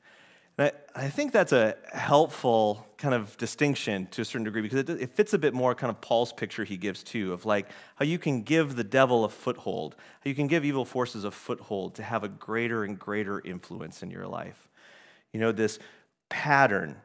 I, 0.58 0.72
I 0.96 1.10
think 1.10 1.32
that's 1.32 1.52
a 1.52 1.76
helpful 1.94 2.88
kind 2.98 3.14
of 3.14 3.38
distinction 3.38 4.08
to 4.08 4.22
a 4.24 4.26
certain 4.26 4.44
degree 4.44 4.64
because 4.64 4.80
it, 4.80 4.90
it 4.90 5.12
fits 5.12 5.34
a 5.34 5.38
bit 5.38 5.54
more 5.54 5.76
kind 5.76 5.92
of 5.92 6.02
Paul's 6.02 6.34
picture 6.34 6.64
he 6.64 6.78
gives 6.78 7.04
too 7.04 7.32
of 7.32 7.46
like 7.46 7.68
how 7.96 8.06
you 8.06 8.18
can 8.18 8.42
give 8.42 8.76
the 8.76 8.84
devil 8.84 9.24
a 9.24 9.30
foothold, 9.30 9.96
how 10.24 10.30
you 10.30 10.36
can 10.36 10.48
give 10.48 10.66
evil 10.66 10.86
forces 10.86 11.24
a 11.24 11.32
foothold 11.32 11.96
to 11.96 12.04
have 12.04 12.24
a 12.24 12.28
greater 12.28 12.84
and 12.84 12.98
greater 12.98 13.40
influence 13.40 14.02
in 14.02 14.10
your 14.10 14.26
life. 14.26 14.68
You 15.32 15.40
know, 15.40 15.52
this 15.52 15.78
pattern 16.30 16.96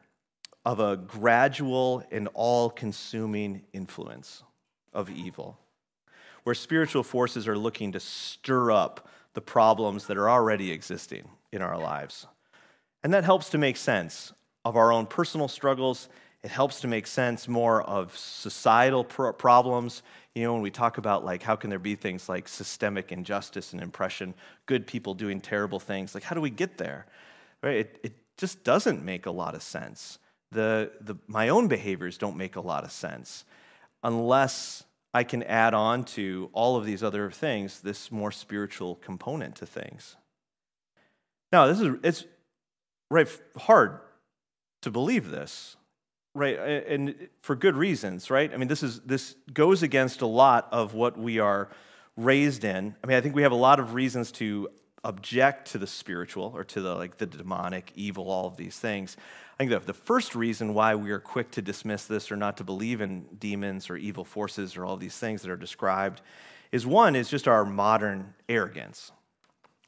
of 0.65 0.79
a 0.79 0.97
gradual 0.97 2.03
and 2.11 2.29
all 2.33 2.69
consuming 2.69 3.61
influence 3.73 4.43
of 4.93 5.09
evil, 5.09 5.59
where 6.43 6.55
spiritual 6.55 7.03
forces 7.03 7.47
are 7.47 7.57
looking 7.57 7.91
to 7.91 7.99
stir 7.99 8.71
up 8.71 9.09
the 9.33 9.41
problems 9.41 10.07
that 10.07 10.17
are 10.17 10.29
already 10.29 10.71
existing 10.71 11.27
in 11.51 11.61
our 11.61 11.77
lives. 11.77 12.27
And 13.03 13.13
that 13.13 13.23
helps 13.23 13.49
to 13.49 13.57
make 13.57 13.77
sense 13.77 14.33
of 14.65 14.77
our 14.77 14.91
own 14.91 15.05
personal 15.05 15.47
struggles. 15.47 16.07
It 16.41 16.51
helps 16.51 16.81
to 16.81 16.87
make 16.87 17.05
sense 17.07 17.47
more 17.47 17.83
of 17.83 18.17
societal 18.17 19.03
pro- 19.03 19.33
problems. 19.33 20.03
You 20.35 20.43
know, 20.43 20.53
when 20.53 20.61
we 20.61 20.71
talk 20.71 20.97
about 20.97 21.23
like 21.25 21.43
how 21.43 21.55
can 21.55 21.69
there 21.69 21.79
be 21.79 21.95
things 21.95 22.29
like 22.29 22.47
systemic 22.47 23.11
injustice 23.11 23.73
and 23.73 23.81
oppression, 23.81 24.33
good 24.65 24.87
people 24.87 25.13
doing 25.13 25.41
terrible 25.41 25.79
things, 25.79 26.13
like 26.13 26.23
how 26.23 26.35
do 26.35 26.41
we 26.41 26.49
get 26.49 26.77
there? 26.77 27.05
Right? 27.61 27.77
It, 27.77 27.99
it 28.03 28.13
just 28.37 28.63
doesn't 28.63 29.03
make 29.03 29.25
a 29.25 29.31
lot 29.31 29.55
of 29.55 29.61
sense. 29.61 30.19
The, 30.51 30.91
the, 31.01 31.15
my 31.27 31.49
own 31.49 31.67
behaviors 31.67 32.17
don't 32.17 32.37
make 32.37 32.55
a 32.55 32.61
lot 32.61 32.83
of 32.83 32.91
sense 32.91 33.43
unless 34.03 34.83
I 35.13 35.23
can 35.23 35.43
add 35.43 35.73
on 35.73 36.03
to 36.05 36.49
all 36.53 36.75
of 36.75 36.85
these 36.85 37.03
other 37.03 37.29
things 37.31 37.81
this 37.81 38.11
more 38.11 38.31
spiritual 38.31 38.95
component 38.95 39.55
to 39.57 39.65
things. 39.65 40.15
Now, 41.51 41.67
this 41.67 41.79
is 41.79 41.95
it's 42.03 42.25
right, 43.13 43.27
hard 43.57 43.99
to 44.81 44.91
believe 44.91 45.29
this, 45.29 45.77
right? 46.33 46.57
And 46.57 47.29
for 47.41 47.55
good 47.55 47.75
reasons, 47.75 48.29
right? 48.29 48.51
I 48.51 48.57
mean, 48.57 48.67
this 48.67 48.83
is 48.83 49.01
this 49.01 49.35
goes 49.53 49.83
against 49.83 50.21
a 50.21 50.27
lot 50.27 50.67
of 50.71 50.93
what 50.93 51.17
we 51.17 51.39
are 51.39 51.69
raised 52.17 52.63
in. 52.63 52.95
I 53.03 53.07
mean, 53.07 53.17
I 53.17 53.21
think 53.21 53.35
we 53.35 53.43
have 53.43 53.51
a 53.51 53.55
lot 53.55 53.79
of 53.79 53.93
reasons 53.93 54.31
to 54.33 54.69
object 55.03 55.71
to 55.71 55.77
the 55.77 55.87
spiritual 55.87 56.51
or 56.55 56.63
to 56.63 56.81
the 56.81 56.95
like 56.95 57.17
the 57.17 57.27
demonic, 57.27 57.91
evil, 57.95 58.29
all 58.29 58.47
of 58.47 58.57
these 58.57 58.77
things. 58.77 59.15
I 59.59 59.65
think 59.65 59.85
the 59.85 59.93
first 59.93 60.33
reason 60.33 60.73
why 60.73 60.95
we 60.95 61.11
are 61.11 61.19
quick 61.19 61.51
to 61.51 61.61
dismiss 61.61 62.05
this 62.05 62.31
or 62.31 62.35
not 62.35 62.57
to 62.57 62.63
believe 62.63 62.99
in 63.01 63.25
demons 63.37 63.89
or 63.89 63.95
evil 63.95 64.25
forces 64.25 64.75
or 64.75 64.85
all 64.85 64.97
these 64.97 65.17
things 65.17 65.43
that 65.43 65.51
are 65.51 65.57
described 65.57 66.21
is 66.71 66.87
one 66.87 67.15
is 67.15 67.29
just 67.29 67.47
our 67.47 67.63
modern 67.63 68.33
arrogance. 68.49 69.11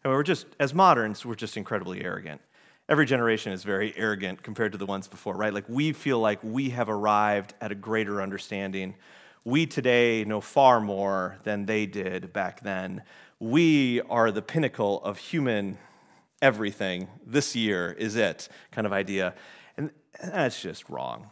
And 0.03 0.13
we're 0.13 0.21
just 0.21 0.45
as 0.59 0.75
moderns, 0.75 1.25
we're 1.25 1.33
just 1.33 1.57
incredibly 1.57 2.03
arrogant 2.03 2.41
every 2.87 3.05
generation 3.05 3.51
is 3.51 3.63
very 3.63 3.93
arrogant 3.97 4.43
compared 4.43 4.71
to 4.71 4.77
the 4.77 4.85
ones 4.85 5.07
before, 5.07 5.35
right? 5.35 5.53
Like 5.53 5.67
we 5.67 5.91
feel 5.93 6.19
like 6.19 6.39
we 6.43 6.69
have 6.69 6.89
arrived 6.89 7.53
at 7.61 7.71
a 7.71 7.75
greater 7.75 8.21
understanding. 8.21 8.95
We 9.43 9.65
today 9.65 10.23
know 10.25 10.41
far 10.41 10.79
more 10.79 11.37
than 11.43 11.65
they 11.65 11.85
did 11.85 12.33
back 12.33 12.61
then. 12.61 13.03
We 13.39 14.01
are 14.01 14.31
the 14.31 14.41
pinnacle 14.41 15.03
of 15.03 15.17
human 15.17 15.77
everything. 16.41 17.07
This 17.25 17.55
year 17.55 17.91
is 17.91 18.15
it 18.15 18.49
kind 18.71 18.85
of 18.85 18.93
idea. 18.93 19.33
And 19.77 19.91
that's 20.21 20.61
just 20.61 20.89
wrong 20.89 21.29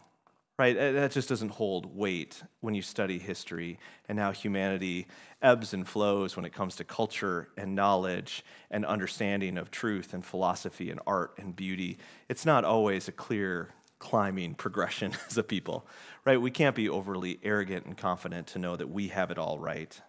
right? 0.59 0.75
That 0.75 1.11
just 1.11 1.29
doesn't 1.29 1.49
hold 1.49 1.95
weight 1.95 2.43
when 2.61 2.75
you 2.75 2.81
study 2.81 3.17
history 3.17 3.79
and 4.07 4.19
how 4.19 4.31
humanity 4.31 5.07
ebbs 5.41 5.73
and 5.73 5.87
flows 5.87 6.35
when 6.35 6.45
it 6.45 6.53
comes 6.53 6.75
to 6.75 6.83
culture 6.83 7.49
and 7.57 7.73
knowledge 7.73 8.45
and 8.69 8.85
understanding 8.85 9.57
of 9.57 9.71
truth 9.71 10.13
and 10.13 10.23
philosophy 10.23 10.91
and 10.91 10.99
art 11.07 11.33
and 11.37 11.55
beauty. 11.55 11.97
It's 12.29 12.45
not 12.45 12.65
always 12.65 13.07
a 13.07 13.11
clear 13.11 13.69
climbing 13.97 14.53
progression 14.53 15.13
as 15.27 15.37
a 15.37 15.43
people, 15.43 15.87
right? 16.23 16.39
We 16.39 16.51
can't 16.51 16.75
be 16.75 16.87
overly 16.87 17.39
arrogant 17.43 17.85
and 17.85 17.97
confident 17.97 18.47
to 18.47 18.59
know 18.59 18.75
that 18.75 18.89
we 18.89 19.07
have 19.07 19.31
it 19.31 19.39
all 19.39 19.57
right. 19.57 19.99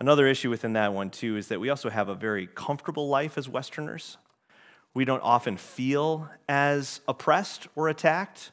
Another 0.00 0.26
issue 0.26 0.50
within 0.50 0.72
that 0.72 0.94
one, 0.94 1.10
too, 1.10 1.36
is 1.36 1.48
that 1.48 1.60
we 1.60 1.68
also 1.68 1.90
have 1.90 2.08
a 2.08 2.14
very 2.14 2.46
comfortable 2.46 3.08
life 3.08 3.36
as 3.36 3.48
Westerners. 3.48 4.16
We 4.94 5.04
don't 5.04 5.22
often 5.22 5.58
feel 5.58 6.28
as 6.48 7.02
oppressed 7.06 7.68
or 7.76 7.88
attacked 7.88 8.50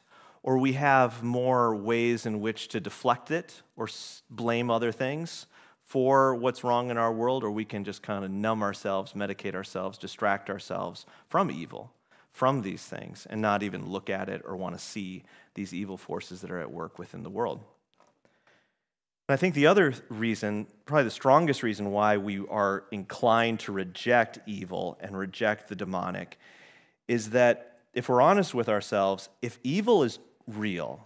or 0.48 0.56
we 0.56 0.72
have 0.72 1.22
more 1.22 1.76
ways 1.76 2.24
in 2.24 2.40
which 2.40 2.68
to 2.68 2.80
deflect 2.80 3.30
it 3.30 3.60
or 3.76 3.86
blame 4.30 4.70
other 4.70 4.90
things 4.90 5.44
for 5.82 6.34
what's 6.34 6.64
wrong 6.64 6.88
in 6.90 6.96
our 6.96 7.12
world, 7.12 7.44
or 7.44 7.50
we 7.50 7.66
can 7.66 7.84
just 7.84 8.02
kind 8.02 8.24
of 8.24 8.30
numb 8.30 8.62
ourselves, 8.62 9.12
medicate 9.12 9.54
ourselves, 9.54 9.98
distract 9.98 10.48
ourselves 10.48 11.04
from 11.28 11.50
evil, 11.50 11.92
from 12.32 12.62
these 12.62 12.82
things, 12.82 13.26
and 13.28 13.42
not 13.42 13.62
even 13.62 13.90
look 13.90 14.08
at 14.08 14.30
it 14.30 14.40
or 14.46 14.56
want 14.56 14.74
to 14.74 14.82
see 14.82 15.22
these 15.52 15.74
evil 15.74 15.98
forces 15.98 16.40
that 16.40 16.50
are 16.50 16.60
at 16.60 16.72
work 16.72 16.98
within 16.98 17.22
the 17.22 17.28
world. 17.28 17.60
I 19.28 19.36
think 19.36 19.54
the 19.54 19.66
other 19.66 19.92
reason, 20.08 20.66
probably 20.86 21.04
the 21.04 21.10
strongest 21.10 21.62
reason 21.62 21.90
why 21.90 22.16
we 22.16 22.42
are 22.48 22.84
inclined 22.90 23.60
to 23.60 23.72
reject 23.72 24.38
evil 24.46 24.96
and 25.02 25.14
reject 25.14 25.68
the 25.68 25.76
demonic, 25.76 26.38
is 27.06 27.28
that 27.30 27.80
if 27.92 28.08
we're 28.08 28.22
honest 28.22 28.54
with 28.54 28.70
ourselves, 28.70 29.28
if 29.42 29.58
evil 29.62 30.04
is 30.04 30.18
real, 30.48 31.04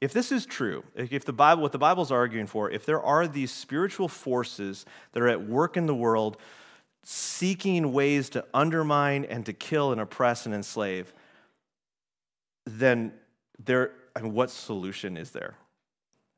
if 0.00 0.12
this 0.12 0.30
is 0.30 0.44
true, 0.44 0.84
if 0.94 1.24
the 1.24 1.32
Bible, 1.32 1.62
what 1.62 1.72
the 1.72 1.78
Bible's 1.78 2.12
arguing 2.12 2.46
for, 2.46 2.70
if 2.70 2.84
there 2.84 3.00
are 3.00 3.26
these 3.26 3.50
spiritual 3.50 4.08
forces 4.08 4.84
that 5.12 5.22
are 5.22 5.28
at 5.28 5.46
work 5.46 5.76
in 5.76 5.86
the 5.86 5.94
world 5.94 6.36
seeking 7.02 7.92
ways 7.92 8.28
to 8.30 8.44
undermine 8.52 9.24
and 9.24 9.46
to 9.46 9.52
kill 9.52 9.92
and 9.92 10.00
oppress 10.00 10.44
and 10.44 10.54
enslave, 10.54 11.14
then 12.66 13.12
there, 13.64 13.92
I 14.14 14.20
mean, 14.20 14.34
what 14.34 14.50
solution 14.50 15.16
is 15.16 15.30
there? 15.30 15.56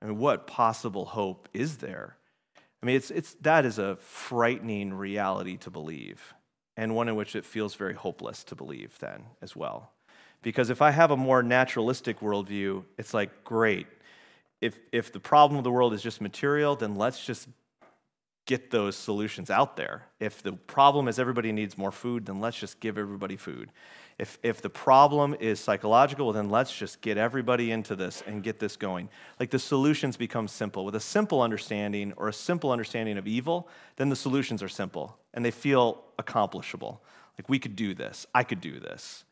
I 0.00 0.06
mean, 0.06 0.18
what 0.18 0.46
possible 0.46 1.06
hope 1.06 1.48
is 1.52 1.78
there? 1.78 2.16
I 2.80 2.86
mean, 2.86 2.96
it's, 2.96 3.10
it's, 3.10 3.34
that 3.40 3.64
is 3.64 3.78
a 3.78 3.96
frightening 3.96 4.94
reality 4.94 5.56
to 5.58 5.70
believe, 5.70 6.34
and 6.76 6.94
one 6.94 7.08
in 7.08 7.16
which 7.16 7.34
it 7.34 7.44
feels 7.44 7.74
very 7.74 7.94
hopeless 7.94 8.44
to 8.44 8.54
believe 8.54 8.96
then 9.00 9.24
as 9.42 9.56
well. 9.56 9.90
Because 10.42 10.70
if 10.70 10.80
I 10.82 10.90
have 10.90 11.10
a 11.10 11.16
more 11.16 11.42
naturalistic 11.42 12.20
worldview, 12.20 12.84
it's 12.96 13.12
like, 13.12 13.44
great. 13.44 13.86
If, 14.60 14.78
if 14.92 15.12
the 15.12 15.20
problem 15.20 15.58
of 15.58 15.64
the 15.64 15.70
world 15.70 15.94
is 15.94 16.02
just 16.02 16.20
material, 16.20 16.76
then 16.76 16.94
let's 16.94 17.24
just 17.24 17.48
get 18.48 18.70
those 18.70 18.96
solutions 18.96 19.50
out 19.50 19.76
there. 19.76 20.06
If 20.20 20.42
the 20.42 20.52
problem 20.52 21.06
is 21.06 21.18
everybody 21.18 21.52
needs 21.52 21.76
more 21.76 21.92
food, 21.92 22.24
then 22.24 22.40
let's 22.40 22.58
just 22.58 22.80
give 22.80 22.96
everybody 22.96 23.36
food. 23.36 23.70
If, 24.18 24.38
if 24.42 24.62
the 24.62 24.70
problem 24.70 25.36
is 25.38 25.60
psychological, 25.60 26.26
well, 26.26 26.32
then 26.32 26.48
let's 26.48 26.74
just 26.74 27.02
get 27.02 27.18
everybody 27.18 27.70
into 27.70 27.94
this 27.94 28.22
and 28.26 28.42
get 28.42 28.58
this 28.58 28.74
going. 28.76 29.10
Like 29.38 29.50
the 29.50 29.58
solutions 29.58 30.16
become 30.16 30.48
simple. 30.48 30.84
With 30.84 30.94
a 30.94 31.00
simple 31.00 31.42
understanding 31.42 32.14
or 32.16 32.28
a 32.28 32.32
simple 32.32 32.72
understanding 32.72 33.18
of 33.18 33.28
evil, 33.28 33.68
then 33.96 34.08
the 34.08 34.16
solutions 34.16 34.62
are 34.62 34.68
simple 34.68 35.18
and 35.34 35.44
they 35.44 35.50
feel 35.50 36.02
accomplishable. 36.18 37.02
Like 37.38 37.50
we 37.50 37.58
could 37.58 37.76
do 37.76 37.94
this, 37.94 38.26
I 38.34 38.44
could 38.44 38.62
do 38.62 38.80
this. 38.80 39.24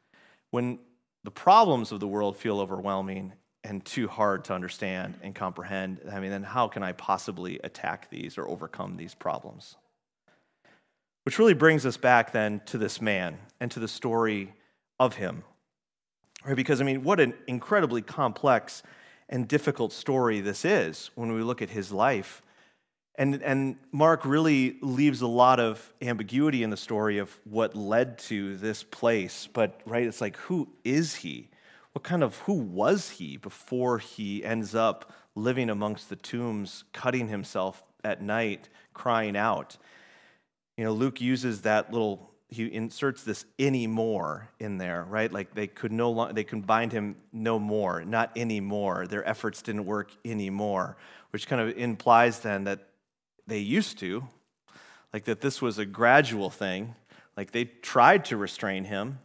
When 0.51 0.79
the 1.27 1.31
problems 1.33 1.91
of 1.91 1.99
the 1.99 2.07
world 2.07 2.37
feel 2.37 2.61
overwhelming 2.61 3.33
and 3.65 3.85
too 3.85 4.07
hard 4.07 4.45
to 4.45 4.55
understand 4.55 5.19
and 5.25 5.35
comprehend, 5.35 6.01
I 6.09 6.21
mean, 6.21 6.31
then 6.31 6.45
how 6.45 6.69
can 6.69 6.85
I 6.85 6.93
possibly 6.93 7.59
attack 7.65 8.09
these 8.11 8.39
or 8.39 8.47
overcome 8.47 8.97
these 8.97 9.13
problems? 9.13 9.75
Which 11.25 11.41
really 11.41 11.53
brings 11.53 11.85
us 11.85 11.97
back 11.97 12.31
then 12.31 12.61
to 12.67 12.79
this 12.79 13.01
man 13.01 13.39
and 13.59 13.73
to 13.73 13.81
the 13.81 13.89
story 13.89 14.55
of 15.01 15.17
him. 15.17 15.43
Right? 16.45 16.55
Because, 16.55 16.81
I 16.81 16.85
mean, 16.85 17.03
what 17.03 17.19
an 17.19 17.35
incredibly 17.49 18.03
complex 18.03 18.85
and 19.29 19.49
difficult 19.49 19.93
story 19.93 20.41
this 20.41 20.65
is 20.65 21.11
when 21.17 21.35
we 21.35 21.43
look 21.43 21.61
at 21.61 21.71
his 21.71 21.91
life 21.91 22.41
And, 23.19 23.43
and 23.43 23.77
Mark 23.93 24.27
really 24.27 24.77
leaves 24.83 25.23
a 25.23 25.27
lot 25.27 25.59
of 25.59 25.93
ambiguity 26.03 26.63
in 26.63 26.69
the 26.71 26.77
story 26.77 27.17
of 27.19 27.35
what 27.45 27.75
led 27.75 28.19
to 28.19 28.57
this 28.59 28.83
place. 28.83 29.49
But, 29.51 29.81
right, 29.87 30.07
it's 30.07 30.21
like, 30.21 30.37
who 30.37 30.69
is 30.85 31.17
he? 31.17 31.49
What 31.93 32.03
kind 32.03 32.23
of, 32.23 32.37
who 32.41 32.53
was 32.53 33.11
he 33.11 33.39
before 33.39 33.99
he 33.99 34.45
ends 34.45 34.75
up 34.75 35.15
living 35.35 35.71
amongst 35.71 36.11
the 36.11 36.17
tombs, 36.17 36.85
cutting 36.93 37.29
himself 37.29 37.83
at 38.05 38.21
night, 38.21 38.69
crying 38.93 39.35
out? 39.35 39.79
You 40.77 40.85
know, 40.85 40.93
Luke 40.93 41.19
uses 41.19 41.63
that 41.63 41.91
little, 41.91 42.31
he 42.51 42.67
inserts 42.67 43.23
this 43.23 43.47
anymore 43.59 44.51
in 44.61 44.77
there, 44.77 45.05
right? 45.09 45.33
Like 45.33 45.55
they 45.55 45.67
could 45.67 45.91
no 45.91 46.11
longer, 46.11 46.35
they 46.35 46.45
could 46.45 46.67
bind 46.67 46.93
him 46.93 47.17
no 47.33 47.59
more, 47.59 48.05
not 48.05 48.31
anymore. 48.37 49.07
Their 49.07 49.27
efforts 49.27 49.63
didn't 49.63 49.87
work 49.87 50.11
anymore, 50.23 50.99
which 51.31 51.49
kind 51.49 51.63
of 51.63 51.79
implies 51.79 52.41
then 52.41 52.65
that 52.65 52.89
they 53.47 53.59
used 53.59 53.99
to, 53.99 54.27
like 55.13 55.25
that 55.25 55.41
this 55.41 55.63
was 55.63 55.79
a 55.79 55.87
gradual 55.87 56.51
thing. 56.51 56.95
Like 57.37 57.53
they 57.53 57.65
tried 57.65 58.25
to 58.27 58.37
restrain 58.37 58.85
him, 58.85 59.19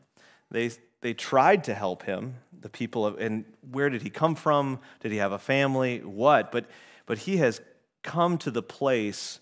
they, 0.49 0.71
they 1.01 1.13
tried 1.13 1.63
to 1.65 1.73
help 1.73 2.03
him, 2.03 2.35
the 2.59 2.69
people 2.69 3.05
of, 3.05 3.19
and 3.19 3.45
where 3.71 3.89
did 3.89 4.01
he 4.01 4.09
come 4.09 4.35
from? 4.35 4.79
Did 4.99 5.11
he 5.11 5.17
have 5.17 5.31
a 5.31 5.39
family? 5.39 5.99
What? 5.99 6.51
But, 6.51 6.65
but 7.05 7.19
he 7.19 7.37
has 7.37 7.61
come 8.03 8.37
to 8.39 8.51
the 8.51 8.61
place 8.61 9.39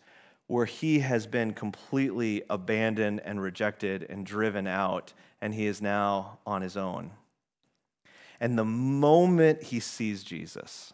where 0.48 0.66
he 0.66 1.00
has 1.00 1.28
been 1.28 1.54
completely 1.54 2.44
abandoned 2.50 3.22
and 3.24 3.42
rejected 3.42 4.06
and 4.10 4.26
driven 4.26 4.66
out, 4.66 5.14
and 5.42 5.54
he 5.54 5.68
is 5.68 5.82
now 5.82 6.40
on 6.46 6.62
his 6.62 6.76
own. 6.76 7.12
And 8.40 8.58
the 8.58 8.66
moment 8.66 9.64
he 9.64 9.80
sees 9.80 10.24
Jesus, 10.24 10.94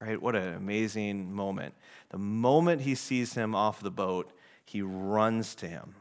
right? 0.00 0.20
What 0.20 0.34
an 0.34 0.54
amazing 0.54 1.32
moment. 1.32 1.74
The 2.10 2.18
moment 2.18 2.82
he 2.82 2.94
sees 2.94 3.34
him 3.34 3.54
off 3.54 3.80
the 3.80 3.90
boat, 3.90 4.32
he 4.64 4.82
runs 4.82 5.54
to 5.56 5.68
him. 5.68 5.94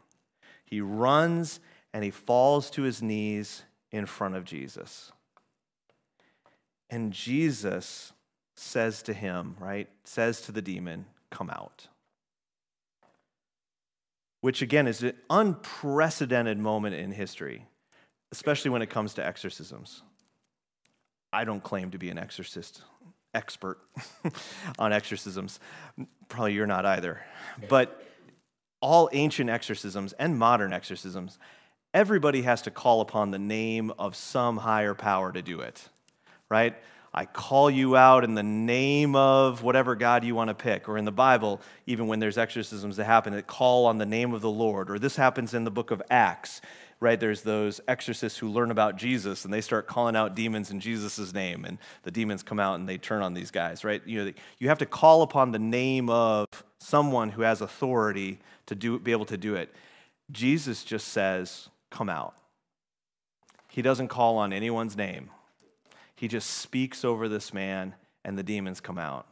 He 0.66 0.82
runs 0.82 1.60
and 1.94 2.04
he 2.04 2.12
falls 2.12 2.70
to 2.72 2.84
his 2.84 3.02
knees 3.02 3.64
in 3.92 4.06
front 4.06 4.36
of 4.36 4.46
Jesus. 4.46 5.12
And 6.90 7.12
Jesus 7.12 8.14
says 8.56 9.04
to 9.04 9.14
him, 9.14 9.56
right? 9.60 9.90
Says 10.04 10.42
to 10.42 10.52
the 10.52 10.62
demon, 10.62 11.06
Come 11.30 11.50
out. 11.50 11.88
Which 14.42 14.62
again 14.62 14.88
is 14.88 15.04
an 15.04 15.14
unprecedented 15.30 16.58
moment 16.58 16.96
in 16.96 17.12
history, 17.12 17.68
especially 18.32 18.72
when 18.72 18.82
it 18.82 18.90
comes 18.90 19.14
to 19.16 19.26
exorcisms. 19.26 20.02
I 21.32 21.44
don't 21.44 21.64
claim 21.64 21.92
to 21.92 22.00
be 22.00 22.10
an 22.10 22.18
exorcist 22.18 22.82
expert 23.34 23.80
on 24.80 24.94
exorcisms. 24.94 25.60
Probably 26.28 26.54
you're 26.54 26.68
not 26.68 26.86
either. 26.86 27.22
But 27.68 28.04
all 28.82 29.10
ancient 29.12 29.50
exorcisms 29.50 30.14
and 30.14 30.38
modern 30.38 30.74
exorcisms, 30.74 31.38
everybody 31.94 32.44
has 32.44 32.62
to 32.64 32.72
call 32.72 33.02
upon 33.02 33.32
the 33.32 33.40
name 33.40 33.92
of 34.00 34.16
some 34.16 34.58
higher 34.58 34.94
power 34.94 35.32
to 35.32 35.42
do 35.42 35.62
it, 35.62 35.90
right? 36.50 36.76
I 37.14 37.26
call 37.26 37.72
you 37.72 37.98
out 37.98 38.24
in 38.24 38.36
the 38.36 38.44
name 38.44 39.16
of 39.16 39.64
whatever 39.64 39.96
God 39.96 40.24
you 40.24 40.36
want 40.36 40.50
to 40.50 40.54
pick. 40.54 40.88
Or 40.88 40.98
in 40.98 41.06
the 41.06 41.12
Bible, 41.12 41.60
even 41.88 42.08
when 42.08 42.20
there's 42.20 42.38
exorcisms 42.38 42.98
that 42.98 43.06
happen, 43.06 43.34
that 43.34 43.48
call 43.48 43.88
on 43.88 43.98
the 43.98 44.06
name 44.06 44.34
of 44.34 44.42
the 44.42 44.50
Lord. 44.50 44.92
Or 44.92 45.00
this 45.00 45.16
happens 45.16 45.56
in 45.56 45.64
the 45.64 45.72
book 45.72 45.90
of 45.90 46.04
Acts 46.12 46.62
right? 47.00 47.20
There's 47.20 47.42
those 47.42 47.80
exorcists 47.88 48.38
who 48.38 48.50
learn 48.50 48.72
about 48.72 48.98
Jesus 48.98 49.46
and 49.46 49.54
they 49.54 49.62
start 49.62 49.88
calling 49.88 50.16
out 50.16 50.36
demons 50.36 50.70
in 50.72 50.80
Jesus' 50.80 51.34
name, 51.34 51.66
and 51.66 51.78
the 52.04 52.12
demons 52.12 52.44
come 52.44 52.60
out 52.60 52.76
and 52.76 52.88
they 52.88 52.98
turn 52.98 53.22
on 53.22 53.34
these 53.34 53.52
guys, 53.52 53.84
right? 53.84 54.02
You 54.06 54.26
know, 54.26 54.32
you 54.58 54.70
have 54.70 54.80
to 54.80 54.86
call 54.86 55.22
upon 55.22 55.52
the 55.52 55.60
name 55.60 56.10
of 56.10 56.48
someone 56.80 57.30
who 57.30 57.42
has 57.42 57.62
authority 57.62 58.40
to 58.66 58.76
do, 58.76 59.00
be 59.00 59.12
able 59.12 59.26
to 59.26 59.38
do 59.38 59.56
it. 59.56 59.74
Jesus 60.32 60.84
just 60.84 61.08
says, 61.10 61.70
Come 61.90 62.10
out. 62.10 62.36
He 63.70 63.82
doesn't 63.82 64.10
call 64.10 64.38
on 64.38 64.54
anyone's 64.54 64.96
name. 64.96 65.32
He 66.16 66.28
just 66.28 66.50
speaks 66.50 67.04
over 67.04 67.28
this 67.28 67.52
man, 67.52 67.96
and 68.24 68.38
the 68.38 68.44
demons 68.44 68.80
come 68.80 69.00
out. 69.00 69.26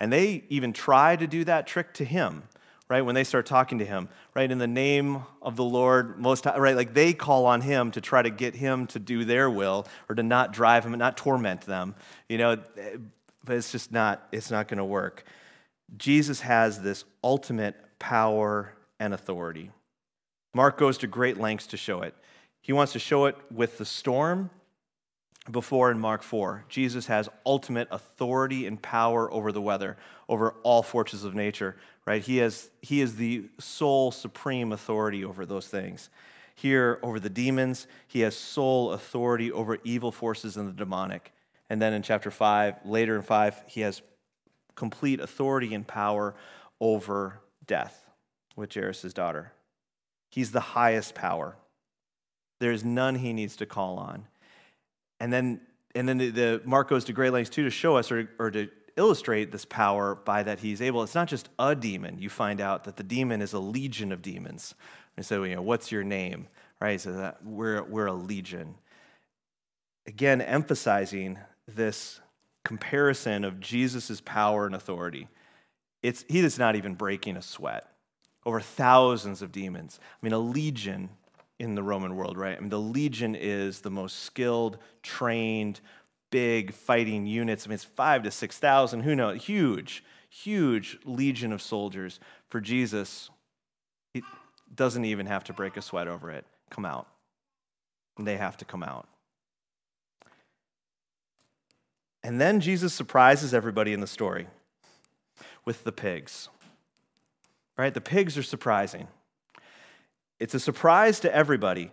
And 0.00 0.12
they 0.12 0.44
even 0.48 0.72
try 0.72 1.16
to 1.16 1.26
do 1.26 1.44
that 1.44 1.66
trick 1.66 1.92
to 1.94 2.04
him 2.04 2.44
right? 2.92 3.00
When 3.00 3.14
they 3.14 3.24
start 3.24 3.46
talking 3.46 3.78
to 3.78 3.86
him, 3.86 4.10
right? 4.34 4.50
In 4.50 4.58
the 4.58 4.66
name 4.66 5.22
of 5.40 5.56
the 5.56 5.64
Lord, 5.64 6.18
most 6.18 6.44
right? 6.44 6.76
Like 6.76 6.92
they 6.92 7.14
call 7.14 7.46
on 7.46 7.62
him 7.62 7.90
to 7.92 8.02
try 8.02 8.20
to 8.20 8.28
get 8.28 8.54
him 8.54 8.86
to 8.88 8.98
do 8.98 9.24
their 9.24 9.48
will 9.48 9.86
or 10.10 10.14
to 10.14 10.22
not 10.22 10.52
drive 10.52 10.84
him 10.84 10.92
and 10.92 11.00
not 11.00 11.16
torment 11.16 11.62
them, 11.62 11.94
you 12.28 12.36
know. 12.36 12.58
But 13.44 13.56
it's 13.56 13.72
just 13.72 13.92
not. 13.92 14.28
It's 14.30 14.50
not 14.50 14.68
going 14.68 14.76
to 14.76 14.84
work. 14.84 15.24
Jesus 15.96 16.42
has 16.42 16.82
this 16.82 17.04
ultimate 17.24 17.76
power 17.98 18.74
and 19.00 19.14
authority. 19.14 19.70
Mark 20.52 20.76
goes 20.76 20.98
to 20.98 21.06
great 21.06 21.38
lengths 21.38 21.68
to 21.68 21.78
show 21.78 22.02
it. 22.02 22.14
He 22.60 22.74
wants 22.74 22.92
to 22.92 22.98
show 22.98 23.24
it 23.24 23.36
with 23.50 23.78
the 23.78 23.86
storm 23.86 24.50
before 25.50 25.90
in 25.90 25.98
Mark 25.98 26.22
4. 26.22 26.66
Jesus 26.68 27.06
has 27.06 27.30
ultimate 27.46 27.88
authority 27.90 28.66
and 28.66 28.80
power 28.80 29.32
over 29.32 29.50
the 29.50 29.62
weather, 29.62 29.96
over 30.28 30.54
all 30.62 30.82
forces 30.82 31.24
of 31.24 31.34
nature, 31.34 31.76
right? 32.06 32.22
He, 32.22 32.38
has, 32.38 32.70
he 32.80 33.00
is 33.00 33.16
the 33.16 33.48
sole 33.58 34.10
supreme 34.10 34.72
authority 34.72 35.24
over 35.24 35.46
those 35.46 35.68
things. 35.68 36.10
Here, 36.54 36.98
over 37.02 37.18
the 37.18 37.30
demons, 37.30 37.86
he 38.06 38.20
has 38.20 38.36
sole 38.36 38.92
authority 38.92 39.50
over 39.50 39.78
evil 39.84 40.12
forces 40.12 40.56
and 40.56 40.68
the 40.68 40.72
demonic. 40.72 41.32
And 41.70 41.80
then 41.80 41.92
in 41.92 42.02
chapter 42.02 42.30
5, 42.30 42.76
later 42.84 43.16
in 43.16 43.22
5, 43.22 43.64
he 43.66 43.80
has 43.80 44.02
complete 44.74 45.20
authority 45.20 45.74
and 45.74 45.86
power 45.86 46.34
over 46.80 47.40
death 47.66 48.06
with 48.56 48.74
Jairus' 48.74 49.12
daughter. 49.12 49.52
He's 50.28 50.50
the 50.50 50.60
highest 50.60 51.14
power. 51.14 51.56
There 52.60 52.72
is 52.72 52.84
none 52.84 53.16
he 53.16 53.32
needs 53.32 53.56
to 53.56 53.66
call 53.66 53.98
on. 53.98 54.26
And 55.20 55.32
then, 55.32 55.60
and 55.94 56.08
then 56.08 56.18
the, 56.18 56.30
the 56.30 56.62
Mark 56.64 56.88
goes 56.88 57.04
to 57.04 57.12
great 57.12 57.32
lengths 57.32 57.50
too 57.50 57.64
to 57.64 57.70
show 57.70 57.96
us 57.96 58.10
or, 58.10 58.28
or 58.38 58.50
to 58.50 58.68
illustrate 58.96 59.52
this 59.52 59.64
power 59.64 60.14
by 60.14 60.42
that 60.42 60.60
he's 60.60 60.82
able. 60.82 61.02
It's 61.02 61.14
not 61.14 61.28
just 61.28 61.48
a 61.58 61.74
demon. 61.74 62.18
You 62.18 62.28
find 62.28 62.60
out 62.60 62.84
that 62.84 62.96
the 62.96 63.02
demon 63.02 63.42
is 63.42 63.52
a 63.52 63.58
legion 63.58 64.12
of 64.12 64.22
demons. 64.22 64.74
And 65.16 65.24
so, 65.24 65.44
you 65.44 65.54
know, 65.54 65.62
what's 65.62 65.92
your 65.92 66.04
name? 66.04 66.48
Right? 66.80 67.00
So 67.00 67.12
that 67.12 67.44
we're, 67.44 67.82
we're 67.82 68.06
a 68.06 68.12
legion. 68.12 68.74
Again, 70.06 70.40
emphasizing 70.40 71.38
this 71.66 72.20
comparison 72.64 73.44
of 73.44 73.60
Jesus' 73.60 74.20
power 74.20 74.66
and 74.66 74.74
authority. 74.74 75.28
It's, 76.02 76.24
he 76.28 76.40
is 76.40 76.58
not 76.58 76.76
even 76.76 76.94
breaking 76.94 77.36
a 77.36 77.42
sweat 77.42 77.88
over 78.44 78.60
thousands 78.60 79.42
of 79.42 79.52
demons. 79.52 80.00
I 80.02 80.26
mean, 80.26 80.32
a 80.32 80.38
legion 80.38 81.10
in 81.58 81.76
the 81.76 81.82
Roman 81.82 82.16
world, 82.16 82.36
right? 82.36 82.56
I 82.56 82.60
mean, 82.60 82.70
the 82.70 82.80
legion 82.80 83.36
is 83.36 83.80
the 83.80 83.90
most 83.90 84.20
skilled, 84.20 84.78
trained, 85.02 85.80
big 86.32 86.72
fighting 86.72 87.26
units. 87.26 87.64
I 87.64 87.68
mean, 87.68 87.74
it's 87.74 87.84
five 87.84 88.24
to 88.24 88.32
6,000, 88.32 89.02
who 89.02 89.14
knows? 89.14 89.44
Huge, 89.44 90.02
huge 90.28 90.98
legion 91.04 91.52
of 91.52 91.62
soldiers. 91.62 92.18
For 92.48 92.60
Jesus, 92.60 93.30
he 94.12 94.24
doesn't 94.74 95.04
even 95.04 95.26
have 95.26 95.44
to 95.44 95.52
break 95.52 95.76
a 95.76 95.82
sweat 95.82 96.08
over 96.08 96.32
it. 96.32 96.44
Come 96.70 96.84
out. 96.84 97.06
And 98.18 98.26
they 98.26 98.36
have 98.38 98.56
to 98.56 98.64
come 98.64 98.82
out. 98.82 99.06
And 102.24 102.40
then 102.40 102.60
Jesus 102.60 102.94
surprises 102.94 103.52
everybody 103.54 103.92
in 103.92 104.00
the 104.00 104.06
story 104.06 104.46
with 105.64 105.84
the 105.84 105.92
pigs. 105.92 106.48
Right? 107.76 107.92
The 107.92 108.00
pigs 108.00 108.38
are 108.38 108.42
surprising. 108.42 109.08
It's 110.40 110.54
a 110.54 110.60
surprise 110.60 111.20
to 111.20 111.34
everybody. 111.34 111.92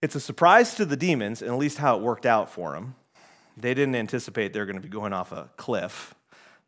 It's 0.00 0.14
a 0.14 0.20
surprise 0.20 0.74
to 0.76 0.84
the 0.84 0.96
demons, 0.96 1.42
and 1.42 1.50
at 1.50 1.58
least 1.58 1.78
how 1.78 1.96
it 1.96 2.02
worked 2.02 2.24
out 2.24 2.50
for 2.50 2.72
them. 2.72 2.94
They 3.60 3.74
didn't 3.74 3.96
anticipate 3.96 4.52
they 4.52 4.60
were 4.60 4.66
going 4.66 4.76
to 4.76 4.82
be 4.82 4.88
going 4.88 5.12
off 5.12 5.32
a 5.32 5.50
cliff. 5.56 6.14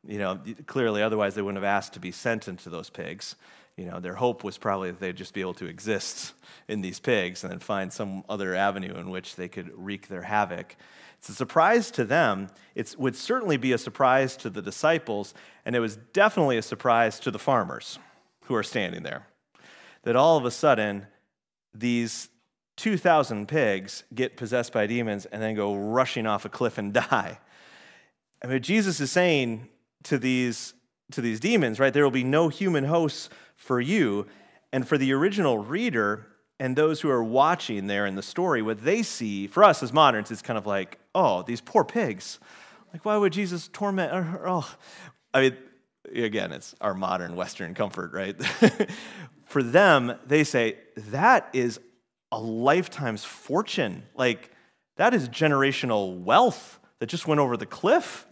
You 0.07 0.19
know, 0.19 0.41
clearly, 0.67 1.03
otherwise 1.03 1.35
they 1.35 1.43
wouldn't 1.43 1.63
have 1.63 1.71
asked 1.71 1.93
to 1.95 2.01
be 2.01 2.11
sent 2.11 2.49
into 2.49 2.71
those 2.71 2.91
pigs. 2.91 3.37
You 3.77 3.87
know, 3.87 4.01
their 4.01 4.15
hope 4.15 4.45
was 4.45 4.59
probably 4.59 4.91
that 4.91 5.01
they'd 5.01 5.17
just 5.17 5.35
be 5.35 5.41
able 5.41 5.55
to 5.55 5.67
exist 5.67 6.33
in 6.69 6.81
these 6.81 6.99
pigs 6.99 7.45
and 7.45 7.53
then 7.53 7.61
find 7.61 7.93
some 7.93 8.25
other 8.29 8.55
avenue 8.55 8.95
in 8.95 9.11
which 9.11 9.37
they 9.37 9.49
could 9.49 9.71
wreak 9.75 10.09
their 10.09 10.23
havoc. 10.23 10.77
It's 11.19 11.29
a 11.29 11.35
surprise 11.35 11.91
to 11.93 12.05
them. 12.05 12.49
It 12.75 12.95
would 12.99 13.15
certainly 13.15 13.57
be 13.57 13.73
a 13.73 13.79
surprise 13.79 14.37
to 14.39 14.51
the 14.51 14.63
disciples, 14.63 15.35
and 15.65 15.77
it 15.77 15.81
was 15.81 15.97
definitely 15.97 16.57
a 16.57 16.63
surprise 16.63 17.21
to 17.21 17.31
the 17.31 17.39
farmers 17.39 17.99
who 18.45 18.55
are 18.55 18.63
standing 18.63 19.03
there 19.03 19.27
that 20.03 20.17
all 20.17 20.37
of 20.37 20.45
a 20.45 20.51
sudden 20.51 21.07
these 21.75 22.29
2,000 22.81 23.47
pigs 23.47 24.05
get 24.15 24.39
possessed 24.39 24.73
by 24.73 24.87
demons 24.87 25.27
and 25.27 25.43
then 25.43 25.55
go 25.55 25.77
rushing 25.77 26.27
off 26.27 26.47
a 26.47 26.49
cliff 26.49 26.79
and 26.79 26.93
die. 27.11 27.39
I 28.43 28.47
mean, 28.47 28.63
Jesus 28.63 29.01
is 29.01 29.13
saying 29.13 29.69
to 30.05 30.19
these, 30.19 30.73
to 31.13 31.21
these 31.21 31.41
demons, 31.41 31.79
right, 31.79 31.93
there 31.93 32.03
will 32.03 32.11
be 32.11 32.25
no 32.25 32.49
human 32.49 32.85
hosts 32.85 33.29
for 33.55 33.83
you. 33.83 34.27
And 34.73 34.89
for 34.89 34.97
the 34.97 35.13
original 35.13 35.59
reader 35.59 36.27
and 36.59 36.75
those 36.75 37.03
who 37.03 37.11
are 37.11 37.23
watching 37.23 37.87
there 37.87 38.07
in 38.07 38.15
the 38.15 38.23
story, 38.23 38.63
what 38.63 38.83
they 38.83 39.03
see, 39.03 39.47
for 39.47 39.63
us 39.63 39.83
as 39.83 39.93
moderns, 39.93 40.31
it's 40.31 40.41
kind 40.41 40.59
of 40.59 40.67
like, 40.67 40.99
oh, 41.15 41.43
these 41.43 41.61
poor 41.61 41.85
pigs. 41.85 42.39
Like, 42.95 43.05
why 43.05 43.19
would 43.19 43.35
Jesus 43.35 43.69
torment? 43.69 44.11
Oh, 44.47 44.75
I 45.35 45.41
mean, 45.43 45.57
again, 46.15 46.51
it's 46.51 46.75
our 46.81 46.95
modern 46.95 47.37
Western 47.37 47.75
comfort, 47.75 48.13
right? 48.15 48.43
For 49.45 49.63
them, 49.63 50.15
they 50.27 50.45
say, 50.45 50.79
that 50.97 51.51
is 51.53 51.79
a 52.33 52.39
lifetime's 52.39 53.25
fortune. 53.25 54.05
Like, 54.15 54.51
that 54.97 55.15
is 55.15 55.29
generational 55.29 56.21
wealth 56.21 56.79
that 56.99 57.07
just 57.07 57.27
went 57.27 57.41
over 57.41 57.57
the 57.57 57.67
cliff. 57.67 58.27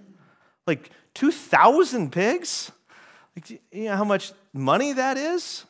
Like, 0.66 0.90
2,000 1.14 2.12
pigs? 2.12 2.70
Like, 3.34 3.60
you 3.72 3.84
know 3.84 3.96
how 3.96 4.04
much 4.04 4.32
money 4.52 4.92
that 4.92 5.16
is? 5.16 5.64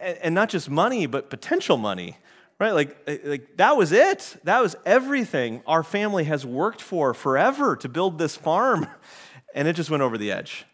And 0.00 0.34
not 0.34 0.48
just 0.48 0.68
money, 0.68 1.06
but 1.06 1.30
potential 1.30 1.76
money, 1.76 2.18
right? 2.58 2.72
Like, 2.72 2.96
like 3.24 3.56
that 3.56 3.76
was 3.76 3.92
it. 3.92 4.36
That 4.44 4.60
was 4.60 4.74
everything 4.84 5.62
our 5.66 5.82
family 5.82 6.24
has 6.24 6.44
worked 6.44 6.80
for 6.80 7.14
forever 7.14 7.76
to 7.76 7.88
build 7.88 8.18
this 8.18 8.36
farm. 8.36 8.86
And 9.54 9.68
it 9.68 9.76
just 9.76 9.90
went 9.90 10.02
over 10.02 10.16
the 10.16 10.32
edge. 10.32 10.64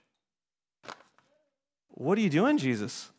What 1.88 2.16
are 2.16 2.20
you 2.20 2.30
doing, 2.30 2.58
Jesus? 2.58 3.10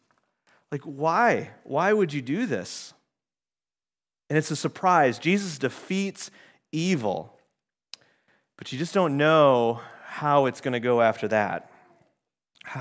Like, 0.72 0.84
why? 0.84 1.52
Why 1.66 1.92
would 1.92 2.14
you 2.14 2.22
do 2.22 2.46
this? 2.46 2.94
And 4.30 4.38
it's 4.38 4.52
a 4.52 4.56
surprise. 4.56 5.18
Jesus 5.18 5.58
defeats 5.58 6.30
evil, 6.72 7.34
but 8.58 8.72
you 8.72 8.78
just 8.78 8.94
don't 8.94 9.18
know 9.18 9.82
how 10.04 10.46
it's 10.46 10.62
going 10.62 10.74
to 10.74 10.80
go 10.80 11.02
after 11.02 11.28
that. 11.30 11.72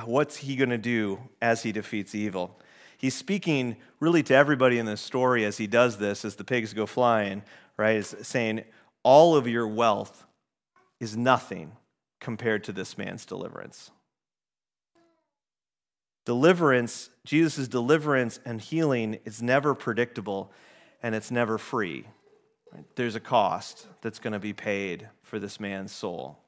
What's 0.04 0.36
he 0.36 0.56
going 0.56 0.70
to 0.70 0.78
do 0.78 1.18
as 1.40 1.62
he 1.62 1.72
defeats 1.72 2.14
evil? 2.14 2.58
He's 2.98 3.14
speaking 3.14 3.76
really 4.00 4.22
to 4.24 4.34
everybody 4.34 4.78
in 4.78 4.86
this 4.86 5.00
story 5.00 5.44
as 5.44 5.56
he 5.56 5.66
does 5.66 5.98
this, 5.98 6.24
as 6.24 6.34
the 6.34 6.44
pigs 6.44 6.74
go 6.74 6.84
flying, 6.84 7.42
right? 7.76 7.96
He's 7.96 8.14
saying, 8.26 8.64
All 9.02 9.36
of 9.36 9.46
your 9.46 9.66
wealth 9.66 10.26
is 11.00 11.16
nothing 11.16 11.72
compared 12.20 12.64
to 12.64 12.72
this 12.72 12.98
man's 12.98 13.24
deliverance. 13.24 13.90
Deliverance, 16.26 17.08
Jesus' 17.24 17.68
deliverance 17.68 18.40
and 18.44 18.60
healing 18.60 19.18
is 19.24 19.40
never 19.40 19.74
predictable 19.74 20.52
and 21.02 21.14
it's 21.14 21.30
never 21.30 21.58
free. 21.58 22.06
There's 22.96 23.14
a 23.14 23.20
cost 23.20 23.86
that's 24.02 24.18
going 24.18 24.32
to 24.32 24.38
be 24.38 24.52
paid 24.52 25.08
for 25.22 25.38
this 25.38 25.58
man's 25.58 25.92
soul. 25.92 26.38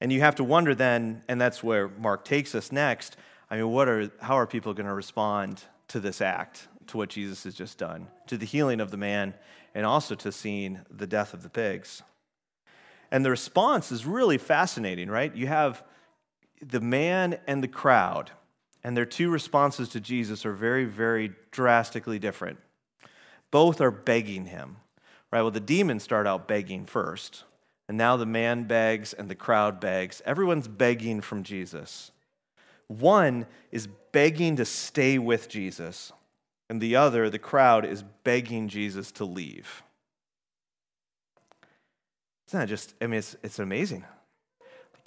And 0.00 0.12
you 0.12 0.20
have 0.20 0.34
to 0.36 0.44
wonder 0.44 0.74
then, 0.74 1.22
and 1.28 1.40
that's 1.40 1.62
where 1.62 1.88
Mark 1.88 2.24
takes 2.24 2.54
us 2.56 2.72
next. 2.72 3.16
I 3.48 3.56
mean, 3.56 3.70
what 3.70 3.88
are, 3.88 4.10
how 4.20 4.36
are 4.36 4.48
people 4.48 4.74
going 4.74 4.88
to 4.88 4.94
respond 4.94 5.62
to 5.88 6.00
this 6.00 6.20
act, 6.20 6.66
to 6.88 6.96
what 6.96 7.08
Jesus 7.08 7.44
has 7.44 7.54
just 7.54 7.78
done, 7.78 8.08
to 8.26 8.36
the 8.36 8.46
healing 8.46 8.80
of 8.80 8.90
the 8.90 8.96
man, 8.96 9.34
and 9.74 9.86
also 9.86 10.16
to 10.16 10.32
seeing 10.32 10.80
the 10.90 11.06
death 11.06 11.34
of 11.34 11.44
the 11.44 11.48
pigs? 11.48 12.02
And 13.12 13.24
the 13.24 13.30
response 13.30 13.92
is 13.92 14.04
really 14.04 14.38
fascinating, 14.38 15.08
right? 15.08 15.32
You 15.36 15.46
have 15.46 15.84
the 16.60 16.80
man 16.80 17.38
and 17.46 17.62
the 17.62 17.68
crowd, 17.68 18.32
and 18.84 18.96
their 18.96 19.06
two 19.06 19.30
responses 19.30 19.88
to 19.90 20.00
Jesus 20.00 20.44
are 20.44 20.52
very, 20.52 20.84
very 20.84 21.32
drastically 21.50 22.18
different. 22.18 22.58
Both 23.50 23.80
are 23.80 23.90
begging 23.90 24.46
him, 24.46 24.76
right? 25.30 25.42
Well, 25.42 25.50
the 25.50 25.60
demons 25.60 26.02
start 26.02 26.26
out 26.26 26.48
begging 26.48 26.86
first, 26.86 27.44
and 27.88 27.96
now 27.96 28.16
the 28.16 28.26
man 28.26 28.64
begs 28.64 29.12
and 29.12 29.28
the 29.28 29.34
crowd 29.34 29.80
begs. 29.80 30.22
Everyone's 30.24 30.68
begging 30.68 31.20
from 31.20 31.42
Jesus. 31.42 32.10
One 32.88 33.46
is 33.70 33.88
begging 34.12 34.56
to 34.56 34.64
stay 34.64 35.18
with 35.18 35.48
Jesus, 35.48 36.12
and 36.68 36.80
the 36.80 36.96
other, 36.96 37.30
the 37.30 37.38
crowd, 37.38 37.84
is 37.84 38.02
begging 38.24 38.68
Jesus 38.68 39.12
to 39.12 39.24
leave. 39.24 39.82
It's 42.44 42.54
not 42.54 42.68
just, 42.68 42.94
I 43.00 43.06
mean, 43.06 43.18
it's, 43.18 43.36
it's 43.42 43.58
amazing 43.58 44.04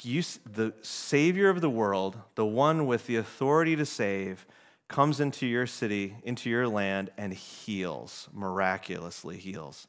you, 0.03 0.23
the 0.51 0.73
Savior 0.81 1.49
of 1.49 1.61
the 1.61 1.69
world, 1.69 2.17
the 2.35 2.45
one 2.45 2.85
with 2.85 3.07
the 3.07 3.15
authority 3.15 3.75
to 3.75 3.85
save, 3.85 4.45
comes 4.87 5.19
into 5.19 5.45
your 5.45 5.65
city, 5.65 6.15
into 6.23 6.49
your 6.49 6.67
land, 6.67 7.09
and 7.17 7.33
heals, 7.33 8.29
miraculously 8.33 9.37
heals. 9.37 9.87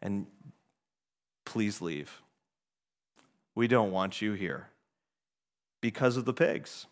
And 0.00 0.26
please 1.44 1.80
leave. 1.80 2.22
We 3.54 3.68
don't 3.68 3.92
want 3.92 4.22
you 4.22 4.32
here 4.32 4.68
because 5.80 6.16
of 6.16 6.24
the 6.24 6.32
pigs, 6.32 6.86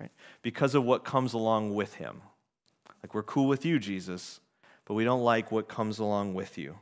right? 0.00 0.10
Because 0.42 0.74
of 0.74 0.84
what 0.84 1.04
comes 1.04 1.32
along 1.32 1.74
with 1.74 1.94
him. 1.94 2.22
Like, 3.02 3.14
we're 3.14 3.22
cool 3.22 3.48
with 3.48 3.64
you, 3.64 3.78
Jesus, 3.78 4.40
but 4.84 4.94
we 4.94 5.04
don't 5.04 5.22
like 5.22 5.50
what 5.50 5.68
comes 5.68 5.98
along 5.98 6.34
with 6.34 6.56
you. 6.56 6.76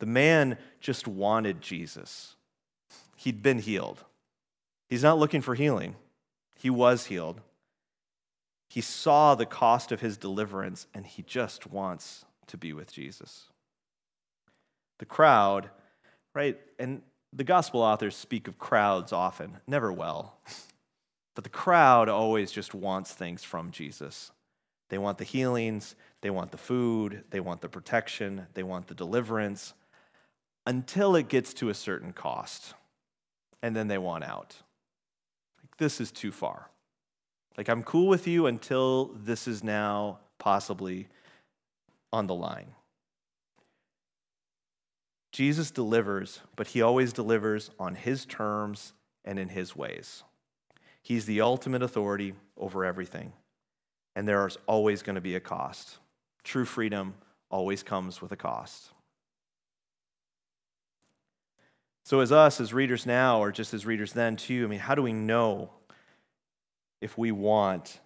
The 0.00 0.06
man 0.06 0.58
just 0.80 1.06
wanted 1.06 1.60
Jesus 1.60 2.33
he'd 3.24 3.42
been 3.42 3.58
healed. 3.58 4.04
He's 4.88 5.02
not 5.02 5.18
looking 5.18 5.40
for 5.40 5.54
healing, 5.54 5.96
he 6.54 6.70
was 6.70 7.06
healed. 7.06 7.40
He 8.68 8.80
saw 8.80 9.34
the 9.34 9.46
cost 9.46 9.92
of 9.92 10.00
his 10.00 10.16
deliverance 10.16 10.88
and 10.94 11.06
he 11.06 11.22
just 11.22 11.66
wants 11.70 12.24
to 12.48 12.56
be 12.56 12.72
with 12.72 12.92
Jesus. 12.92 13.44
The 14.98 15.04
crowd, 15.04 15.70
right? 16.34 16.58
And 16.78 17.02
the 17.32 17.44
gospel 17.44 17.82
authors 17.82 18.16
speak 18.16 18.48
of 18.48 18.58
crowds 18.58 19.12
often, 19.12 19.58
never 19.66 19.92
well. 19.92 20.38
But 21.36 21.42
the 21.42 21.50
crowd 21.50 22.08
always 22.08 22.52
just 22.52 22.74
wants 22.74 23.12
things 23.12 23.42
from 23.42 23.72
Jesus. 23.72 24.30
They 24.88 24.98
want 24.98 25.18
the 25.18 25.24
healings, 25.24 25.96
they 26.20 26.30
want 26.30 26.52
the 26.52 26.56
food, 26.56 27.24
they 27.30 27.40
want 27.40 27.60
the 27.60 27.68
protection, 27.68 28.46
they 28.54 28.62
want 28.62 28.86
the 28.86 28.94
deliverance 28.94 29.74
until 30.64 31.16
it 31.16 31.28
gets 31.28 31.52
to 31.54 31.70
a 31.70 31.74
certain 31.74 32.12
cost 32.12 32.74
and 33.64 33.74
then 33.74 33.88
they 33.88 33.96
want 33.96 34.22
out. 34.22 34.56
Like, 35.58 35.74
this 35.78 35.98
is 35.98 36.12
too 36.12 36.30
far. 36.30 36.68
Like, 37.56 37.70
I'm 37.70 37.82
cool 37.82 38.08
with 38.08 38.26
you 38.26 38.46
until 38.46 39.06
this 39.24 39.48
is 39.48 39.64
now 39.64 40.18
possibly 40.38 41.08
on 42.12 42.26
the 42.26 42.34
line. 42.34 42.74
Jesus 45.32 45.70
delivers, 45.70 46.40
but 46.56 46.66
he 46.66 46.82
always 46.82 47.14
delivers 47.14 47.70
on 47.80 47.94
his 47.94 48.26
terms 48.26 48.92
and 49.24 49.38
in 49.38 49.48
his 49.48 49.74
ways. 49.74 50.24
He's 51.00 51.24
the 51.24 51.40
ultimate 51.40 51.82
authority 51.82 52.34
over 52.58 52.84
everything, 52.84 53.32
and 54.14 54.28
there 54.28 54.46
is 54.46 54.58
always 54.66 55.00
going 55.00 55.14
to 55.14 55.22
be 55.22 55.36
a 55.36 55.40
cost. 55.40 55.96
True 56.42 56.66
freedom 56.66 57.14
always 57.50 57.82
comes 57.82 58.20
with 58.20 58.30
a 58.30 58.36
cost. 58.36 58.90
So, 62.04 62.20
as 62.20 62.32
us, 62.32 62.60
as 62.60 62.74
readers 62.74 63.06
now, 63.06 63.40
or 63.40 63.50
just 63.50 63.72
as 63.72 63.86
readers 63.86 64.12
then 64.12 64.36
too, 64.36 64.64
I 64.64 64.66
mean, 64.66 64.78
how 64.78 64.94
do 64.94 65.00
we 65.00 65.14
know 65.14 65.70
if 67.00 67.16
we 67.16 67.32
want 67.32 67.98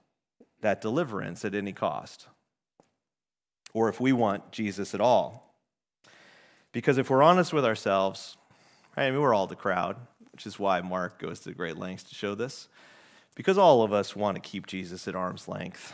that 0.60 0.80
deliverance 0.80 1.44
at 1.44 1.54
any 1.54 1.72
cost? 1.72 2.28
Or 3.74 3.88
if 3.88 4.00
we 4.00 4.12
want 4.12 4.52
Jesus 4.52 4.94
at 4.94 5.00
all? 5.00 5.52
Because 6.70 6.96
if 6.96 7.10
we're 7.10 7.24
honest 7.24 7.52
with 7.52 7.64
ourselves, 7.64 8.36
I 8.96 9.10
mean, 9.10 9.20
we're 9.20 9.34
all 9.34 9.48
the 9.48 9.56
crowd, 9.56 9.96
which 10.30 10.46
is 10.46 10.60
why 10.60 10.80
Mark 10.80 11.18
goes 11.18 11.40
to 11.40 11.52
great 11.52 11.76
lengths 11.76 12.04
to 12.04 12.14
show 12.14 12.36
this, 12.36 12.68
because 13.34 13.58
all 13.58 13.82
of 13.82 13.92
us 13.92 14.14
want 14.14 14.36
to 14.36 14.40
keep 14.40 14.68
Jesus 14.68 15.08
at 15.08 15.16
arm's 15.16 15.48
length. 15.48 15.92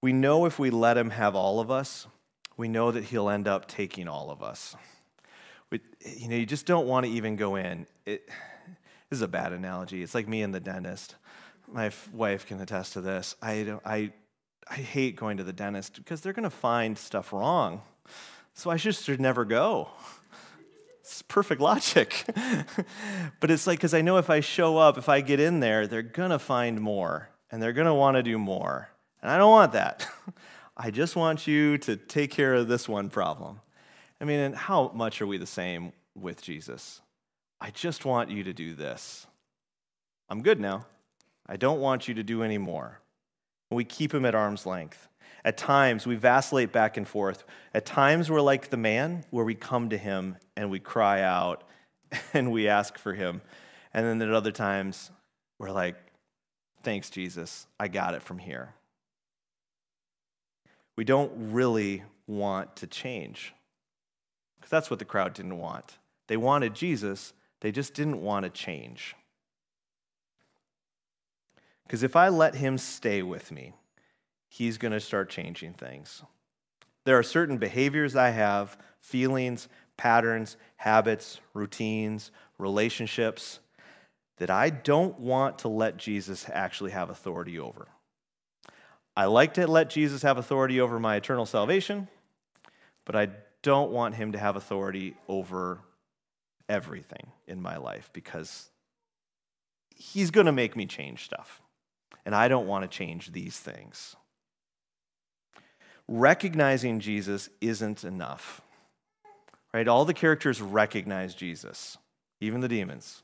We 0.00 0.12
know 0.12 0.46
if 0.46 0.58
we 0.58 0.70
let 0.70 0.96
him 0.96 1.10
have 1.10 1.36
all 1.36 1.60
of 1.60 1.70
us, 1.70 2.08
we 2.56 2.66
know 2.66 2.90
that 2.90 3.04
he'll 3.04 3.30
end 3.30 3.46
up 3.46 3.68
taking 3.68 4.08
all 4.08 4.30
of 4.30 4.42
us 4.42 4.74
you 6.04 6.28
know, 6.28 6.36
you 6.36 6.46
just 6.46 6.66
don't 6.66 6.86
want 6.86 7.06
to 7.06 7.12
even 7.12 7.36
go 7.36 7.56
in. 7.56 7.86
It, 8.04 8.28
this 9.08 9.18
is 9.18 9.22
a 9.22 9.28
bad 9.28 9.52
analogy. 9.52 10.02
It's 10.02 10.14
like 10.14 10.28
me 10.28 10.42
and 10.42 10.54
the 10.54 10.60
dentist. 10.60 11.16
My 11.70 11.90
wife 12.12 12.46
can 12.46 12.60
attest 12.60 12.94
to 12.94 13.00
this. 13.00 13.36
I, 13.40 13.78
I, 13.84 14.12
I 14.68 14.74
hate 14.74 15.16
going 15.16 15.36
to 15.36 15.44
the 15.44 15.52
dentist 15.52 15.96
because 15.96 16.20
they're 16.20 16.32
going 16.32 16.44
to 16.44 16.50
find 16.50 16.96
stuff 16.98 17.32
wrong. 17.32 17.82
So 18.54 18.70
I 18.70 18.76
just 18.76 19.04
should 19.04 19.20
never 19.20 19.44
go. 19.44 19.88
It's 21.00 21.22
perfect 21.22 21.60
logic. 21.60 22.24
but 23.40 23.50
it's 23.50 23.66
like, 23.66 23.78
because 23.78 23.94
I 23.94 24.02
know 24.02 24.18
if 24.18 24.30
I 24.30 24.40
show 24.40 24.78
up, 24.78 24.98
if 24.98 25.08
I 25.08 25.20
get 25.20 25.40
in 25.40 25.60
there, 25.60 25.86
they're 25.86 26.02
going 26.02 26.30
to 26.30 26.38
find 26.38 26.80
more 26.80 27.28
and 27.50 27.62
they're 27.62 27.72
going 27.72 27.86
to 27.86 27.94
want 27.94 28.16
to 28.16 28.22
do 28.22 28.38
more. 28.38 28.88
And 29.20 29.30
I 29.30 29.36
don't 29.36 29.50
want 29.50 29.72
that. 29.72 30.08
I 30.76 30.90
just 30.90 31.16
want 31.16 31.46
you 31.46 31.76
to 31.78 31.96
take 31.96 32.30
care 32.30 32.54
of 32.54 32.68
this 32.68 32.88
one 32.88 33.10
problem. 33.10 33.60
I 34.22 34.24
mean, 34.24 34.38
and 34.38 34.54
how 34.54 34.92
much 34.94 35.20
are 35.20 35.26
we 35.26 35.36
the 35.36 35.46
same 35.46 35.92
with 36.14 36.40
Jesus? 36.40 37.00
I 37.60 37.70
just 37.70 38.04
want 38.04 38.30
you 38.30 38.44
to 38.44 38.52
do 38.52 38.72
this. 38.72 39.26
I'm 40.28 40.42
good 40.42 40.60
now. 40.60 40.86
I 41.48 41.56
don't 41.56 41.80
want 41.80 42.06
you 42.06 42.14
to 42.14 42.22
do 42.22 42.44
any 42.44 42.56
more. 42.56 43.00
We 43.72 43.84
keep 43.84 44.14
him 44.14 44.24
at 44.24 44.36
arm's 44.36 44.64
length. 44.64 45.08
At 45.44 45.56
times, 45.56 46.06
we 46.06 46.14
vacillate 46.14 46.70
back 46.70 46.96
and 46.96 47.08
forth. 47.08 47.42
At 47.74 47.84
times, 47.84 48.30
we're 48.30 48.40
like 48.40 48.70
the 48.70 48.76
man 48.76 49.24
where 49.30 49.44
we 49.44 49.56
come 49.56 49.88
to 49.88 49.98
him 49.98 50.36
and 50.56 50.70
we 50.70 50.78
cry 50.78 51.22
out 51.22 51.64
and 52.32 52.52
we 52.52 52.68
ask 52.68 52.98
for 52.98 53.14
him. 53.14 53.42
And 53.92 54.06
then 54.06 54.28
at 54.28 54.32
other 54.32 54.52
times, 54.52 55.10
we're 55.58 55.72
like, 55.72 55.96
thanks, 56.84 57.10
Jesus. 57.10 57.66
I 57.80 57.88
got 57.88 58.14
it 58.14 58.22
from 58.22 58.38
here. 58.38 58.72
We 60.94 61.02
don't 61.02 61.32
really 61.52 62.04
want 62.28 62.76
to 62.76 62.86
change. 62.86 63.52
Because 64.62 64.70
that's 64.70 64.90
what 64.90 65.00
the 65.00 65.04
crowd 65.04 65.34
didn't 65.34 65.58
want. 65.58 65.98
They 66.28 66.36
wanted 66.36 66.72
Jesus, 66.72 67.32
they 67.62 67.72
just 67.72 67.94
didn't 67.94 68.22
want 68.22 68.44
to 68.44 68.50
change. 68.50 69.16
Because 71.84 72.04
if 72.04 72.14
I 72.14 72.28
let 72.28 72.54
him 72.54 72.78
stay 72.78 73.22
with 73.22 73.50
me, 73.50 73.72
he's 74.48 74.78
going 74.78 74.92
to 74.92 75.00
start 75.00 75.30
changing 75.30 75.72
things. 75.72 76.22
There 77.02 77.18
are 77.18 77.24
certain 77.24 77.58
behaviors 77.58 78.14
I 78.14 78.30
have, 78.30 78.78
feelings, 79.00 79.68
patterns, 79.96 80.56
habits, 80.76 81.40
routines, 81.54 82.30
relationships 82.56 83.58
that 84.36 84.48
I 84.48 84.70
don't 84.70 85.18
want 85.18 85.58
to 85.58 85.68
let 85.68 85.96
Jesus 85.96 86.46
actually 86.52 86.92
have 86.92 87.10
authority 87.10 87.58
over. 87.58 87.88
I 89.16 89.24
like 89.24 89.54
to 89.54 89.66
let 89.66 89.90
Jesus 89.90 90.22
have 90.22 90.38
authority 90.38 90.80
over 90.80 91.00
my 91.00 91.16
eternal 91.16 91.46
salvation, 91.46 92.06
but 93.04 93.16
I 93.16 93.28
don't 93.62 93.90
want 93.90 94.14
him 94.14 94.32
to 94.32 94.38
have 94.38 94.56
authority 94.56 95.16
over 95.28 95.80
everything 96.68 97.28
in 97.46 97.60
my 97.60 97.76
life 97.76 98.10
because 98.12 98.70
he's 99.94 100.30
going 100.30 100.46
to 100.46 100.52
make 100.52 100.76
me 100.76 100.86
change 100.86 101.24
stuff. 101.24 101.60
And 102.24 102.34
I 102.34 102.48
don't 102.48 102.66
want 102.66 102.82
to 102.82 102.88
change 102.88 103.32
these 103.32 103.58
things. 103.58 104.16
Recognizing 106.08 107.00
Jesus 107.00 107.48
isn't 107.60 108.04
enough. 108.04 108.60
Right? 109.72 109.88
All 109.88 110.04
the 110.04 110.14
characters 110.14 110.60
recognize 110.60 111.34
Jesus, 111.34 111.96
even 112.40 112.60
the 112.60 112.68
demons. 112.68 113.22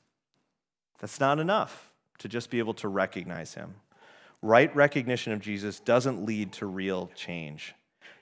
That's 1.00 1.20
not 1.20 1.38
enough 1.38 1.90
to 2.18 2.28
just 2.28 2.50
be 2.50 2.58
able 2.58 2.74
to 2.74 2.88
recognize 2.88 3.54
him. 3.54 3.74
Right 4.40 4.74
recognition 4.74 5.32
of 5.32 5.40
Jesus 5.40 5.80
doesn't 5.80 6.24
lead 6.24 6.52
to 6.54 6.66
real 6.66 7.10
change. 7.14 7.74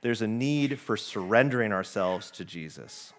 There's 0.07 0.23
a 0.23 0.29
need 0.29 0.79
for 0.79 0.97
surrendering 0.97 1.73
ourselves 1.73 2.31
to 2.31 2.45
Jesus. 2.45 3.13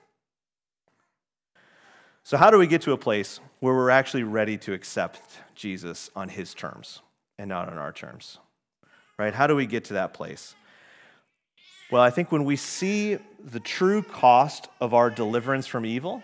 So, 2.23 2.37
how 2.37 2.49
do 2.49 2.57
we 2.57 2.65
get 2.65 2.81
to 2.83 2.93
a 2.93 2.97
place 2.97 3.41
where 3.59 3.73
we're 3.73 3.89
actually 3.89 4.23
ready 4.23 4.57
to 4.59 4.71
accept 4.71 5.19
Jesus 5.53 6.09
on 6.15 6.29
his 6.29 6.53
terms 6.53 7.01
and 7.37 7.49
not 7.49 7.67
on 7.67 7.77
our 7.77 7.91
terms? 7.91 8.37
Right? 9.19 9.33
How 9.33 9.47
do 9.47 9.55
we 9.57 9.65
get 9.65 9.83
to 9.83 9.95
that 9.95 10.13
place? 10.13 10.55
Well, 11.91 12.01
I 12.01 12.09
think 12.09 12.31
when 12.31 12.45
we 12.45 12.55
see 12.55 13.17
the 13.43 13.59
true 13.59 14.01
cost 14.01 14.69
of 14.79 14.93
our 14.93 15.09
deliverance 15.09 15.67
from 15.67 15.85
evil, 15.85 16.23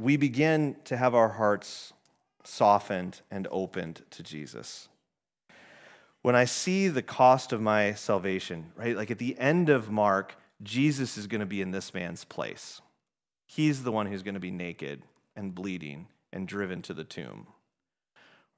we 0.00 0.16
begin 0.16 0.74
to 0.86 0.96
have 0.96 1.14
our 1.14 1.28
hearts 1.28 1.92
softened 2.42 3.20
and 3.30 3.46
opened 3.52 4.02
to 4.10 4.24
Jesus. 4.24 4.88
When 6.22 6.34
I 6.34 6.44
see 6.44 6.88
the 6.88 7.02
cost 7.02 7.52
of 7.52 7.62
my 7.62 7.94
salvation, 7.94 8.72
right? 8.76 8.96
Like 8.96 9.10
at 9.10 9.18
the 9.18 9.38
end 9.38 9.68
of 9.68 9.90
Mark, 9.90 10.36
Jesus 10.62 11.16
is 11.16 11.26
going 11.26 11.40
to 11.40 11.46
be 11.46 11.62
in 11.62 11.70
this 11.70 11.94
man's 11.94 12.24
place. 12.24 12.82
He's 13.46 13.82
the 13.82 13.92
one 13.92 14.06
who's 14.06 14.22
going 14.22 14.34
to 14.34 14.40
be 14.40 14.50
naked 14.50 15.02
and 15.34 15.54
bleeding 15.54 16.08
and 16.32 16.46
driven 16.46 16.82
to 16.82 16.94
the 16.94 17.04
tomb. 17.04 17.46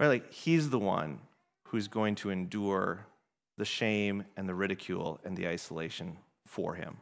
Right? 0.00 0.08
Like 0.08 0.32
he's 0.32 0.70
the 0.70 0.78
one 0.78 1.20
who's 1.68 1.88
going 1.88 2.16
to 2.16 2.30
endure 2.30 3.06
the 3.56 3.64
shame 3.64 4.24
and 4.36 4.48
the 4.48 4.54
ridicule 4.54 5.20
and 5.24 5.36
the 5.36 5.46
isolation 5.46 6.18
for 6.46 6.74
him. 6.74 6.98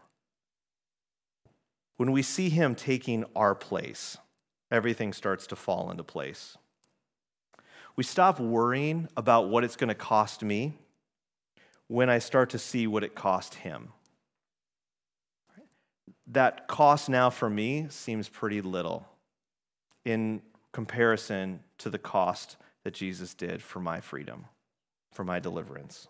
When 1.96 2.12
we 2.12 2.22
see 2.22 2.50
him 2.50 2.74
taking 2.74 3.24
our 3.34 3.54
place, 3.54 4.16
everything 4.70 5.12
starts 5.12 5.46
to 5.48 5.56
fall 5.56 5.90
into 5.90 6.04
place. 6.04 6.56
We 8.00 8.04
stop 8.04 8.40
worrying 8.40 9.08
about 9.14 9.50
what 9.50 9.62
it's 9.62 9.76
going 9.76 9.88
to 9.88 9.94
cost 9.94 10.42
me 10.42 10.72
when 11.86 12.08
I 12.08 12.18
start 12.18 12.48
to 12.48 12.58
see 12.58 12.86
what 12.86 13.04
it 13.04 13.14
cost 13.14 13.56
him. 13.56 13.92
That 16.28 16.66
cost 16.66 17.10
now 17.10 17.28
for 17.28 17.50
me 17.50 17.88
seems 17.90 18.26
pretty 18.26 18.62
little 18.62 19.06
in 20.06 20.40
comparison 20.72 21.60
to 21.76 21.90
the 21.90 21.98
cost 21.98 22.56
that 22.84 22.94
Jesus 22.94 23.34
did 23.34 23.62
for 23.62 23.80
my 23.80 24.00
freedom, 24.00 24.46
for 25.12 25.22
my 25.22 25.38
deliverance. 25.38 26.08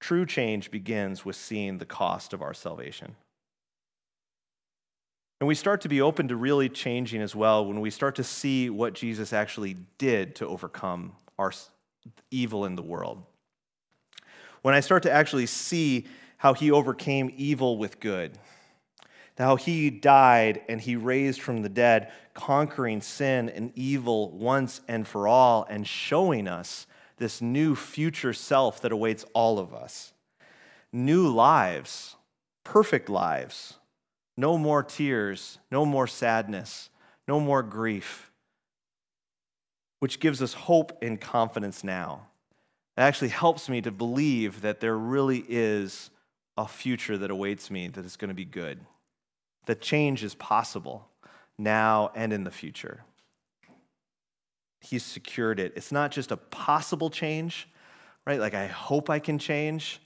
True 0.00 0.26
change 0.26 0.72
begins 0.72 1.24
with 1.24 1.36
seeing 1.36 1.78
the 1.78 1.86
cost 1.86 2.32
of 2.32 2.42
our 2.42 2.52
salvation. 2.52 3.14
And 5.40 5.48
we 5.48 5.54
start 5.54 5.80
to 5.82 5.88
be 5.88 6.02
open 6.02 6.28
to 6.28 6.36
really 6.36 6.68
changing 6.68 7.22
as 7.22 7.34
well 7.34 7.64
when 7.64 7.80
we 7.80 7.88
start 7.88 8.16
to 8.16 8.24
see 8.24 8.68
what 8.68 8.92
Jesus 8.92 9.32
actually 9.32 9.76
did 9.96 10.34
to 10.36 10.46
overcome 10.46 11.12
our 11.38 11.50
evil 12.30 12.66
in 12.66 12.76
the 12.76 12.82
world. 12.82 13.22
When 14.60 14.74
I 14.74 14.80
start 14.80 15.02
to 15.04 15.10
actually 15.10 15.46
see 15.46 16.06
how 16.36 16.52
he 16.52 16.70
overcame 16.70 17.32
evil 17.38 17.78
with 17.78 18.00
good, 18.00 18.38
how 19.38 19.56
he 19.56 19.88
died 19.88 20.60
and 20.68 20.78
he 20.78 20.96
raised 20.96 21.40
from 21.40 21.62
the 21.62 21.70
dead, 21.70 22.12
conquering 22.34 23.00
sin 23.00 23.48
and 23.48 23.72
evil 23.74 24.32
once 24.32 24.82
and 24.86 25.08
for 25.08 25.26
all, 25.26 25.66
and 25.70 25.86
showing 25.86 26.46
us 26.46 26.86
this 27.16 27.40
new 27.40 27.74
future 27.74 28.34
self 28.34 28.82
that 28.82 28.92
awaits 28.92 29.24
all 29.32 29.58
of 29.58 29.72
us. 29.72 30.12
New 30.92 31.28
lives, 31.28 32.16
perfect 32.62 33.08
lives 33.08 33.78
no 34.40 34.56
more 34.56 34.82
tears, 34.82 35.58
no 35.70 35.84
more 35.84 36.06
sadness, 36.06 36.88
no 37.28 37.38
more 37.38 37.62
grief, 37.62 38.32
which 39.98 40.18
gives 40.18 40.40
us 40.40 40.54
hope 40.54 40.96
and 41.02 41.20
confidence 41.20 41.84
now. 41.84 42.26
It 42.96 43.02
actually 43.02 43.28
helps 43.28 43.68
me 43.68 43.82
to 43.82 43.90
believe 43.90 44.62
that 44.62 44.80
there 44.80 44.96
really 44.96 45.44
is 45.46 46.10
a 46.56 46.66
future 46.66 47.18
that 47.18 47.30
awaits 47.30 47.70
me 47.70 47.88
that 47.88 48.04
is 48.04 48.16
going 48.16 48.30
to 48.30 48.34
be 48.34 48.46
good, 48.46 48.80
that 49.66 49.82
change 49.82 50.24
is 50.24 50.34
possible 50.34 51.06
now 51.58 52.10
and 52.14 52.32
in 52.32 52.44
the 52.44 52.50
future. 52.50 53.04
He's 54.80 55.04
secured 55.04 55.60
it. 55.60 55.74
It's 55.76 55.92
not 55.92 56.10
just 56.10 56.32
a 56.32 56.38
possible 56.38 57.10
change, 57.10 57.68
right? 58.26 58.40
Like, 58.40 58.54
I 58.54 58.68
hope 58.68 59.10
I 59.10 59.18
can 59.18 59.38
change. 59.38 60.00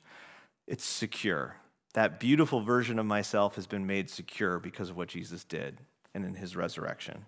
It's 0.67 0.85
secure. 0.85 1.55
That 1.95 2.21
beautiful 2.21 2.61
version 2.61 2.99
of 2.99 3.07
myself 3.07 3.55
has 3.55 3.67
been 3.67 3.87
made 3.87 4.11
secure 4.11 4.59
because 4.59 4.91
of 4.91 4.97
what 4.97 5.09
Jesus 5.09 5.45
did 5.45 5.79
and 6.13 6.25
in 6.25 6.35
his 6.35 6.57
resurrection. 6.57 7.25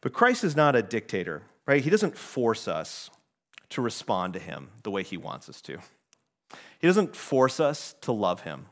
But 0.00 0.12
Christ 0.12 0.44
is 0.44 0.54
not 0.54 0.76
a 0.76 0.82
dictator, 0.82 1.42
right? 1.66 1.82
He 1.82 1.90
doesn't 1.90 2.16
force 2.16 2.68
us 2.68 3.10
to 3.70 3.80
respond 3.80 4.34
to 4.34 4.38
him 4.38 4.68
the 4.82 4.90
way 4.90 5.02
he 5.02 5.16
wants 5.16 5.48
us 5.48 5.60
to. 5.62 5.78
He 6.78 6.86
doesn't 6.86 7.16
force 7.16 7.60
us 7.60 7.94
to 8.02 8.12
love 8.12 8.42
him. 8.42 8.66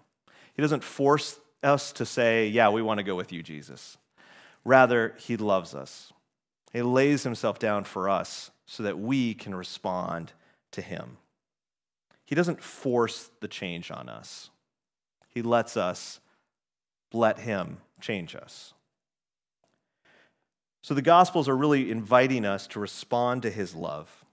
He 0.54 0.62
doesn't 0.62 0.84
force 0.84 1.38
us 1.62 1.92
to 1.92 2.06
say, 2.06 2.48
Yeah, 2.48 2.70
we 2.70 2.82
want 2.82 2.98
to 2.98 3.04
go 3.04 3.14
with 3.14 3.32
you, 3.32 3.42
Jesus. 3.42 3.98
Rather, 4.64 5.14
he 5.18 5.36
loves 5.36 5.74
us. 5.74 6.12
He 6.72 6.82
lays 6.82 7.22
himself 7.22 7.58
down 7.58 7.84
for 7.84 8.08
us 8.08 8.50
so 8.66 8.82
that 8.82 8.98
we 8.98 9.34
can 9.34 9.54
respond 9.54 10.32
to 10.72 10.82
him. 10.82 11.18
He 12.24 12.34
doesn't 12.34 12.62
force 12.62 13.30
the 13.40 13.48
change 13.48 13.90
on 13.90 14.08
us. 14.08 14.50
He 15.36 15.42
lets 15.42 15.76
us 15.76 16.18
let 17.12 17.40
Him 17.40 17.76
change 18.00 18.34
us. 18.34 18.72
So 20.80 20.94
the 20.94 21.02
Gospels 21.02 21.46
are 21.46 21.54
really 21.54 21.90
inviting 21.90 22.46
us 22.46 22.66
to 22.68 22.80
respond 22.80 23.42
to 23.42 23.50
His 23.50 23.74
love. 23.74 24.24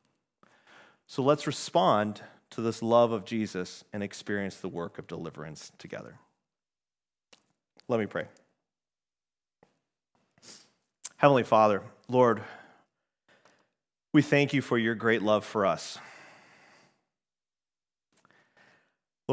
So 1.05 1.21
let's 1.21 1.45
respond 1.45 2.21
to 2.51 2.61
this 2.61 2.81
love 2.81 3.11
of 3.11 3.25
Jesus 3.25 3.83
and 3.91 4.01
experience 4.01 4.55
the 4.55 4.69
work 4.69 4.97
of 4.97 5.05
deliverance 5.05 5.73
together. 5.77 6.19
Let 7.89 7.99
me 7.99 8.05
pray. 8.05 8.27
Heavenly 11.17 11.43
Father, 11.43 11.81
Lord, 12.07 12.41
we 14.13 14.21
thank 14.21 14.53
you 14.53 14.61
for 14.61 14.77
your 14.77 14.95
great 14.95 15.21
love 15.21 15.43
for 15.43 15.65
us. 15.65 15.97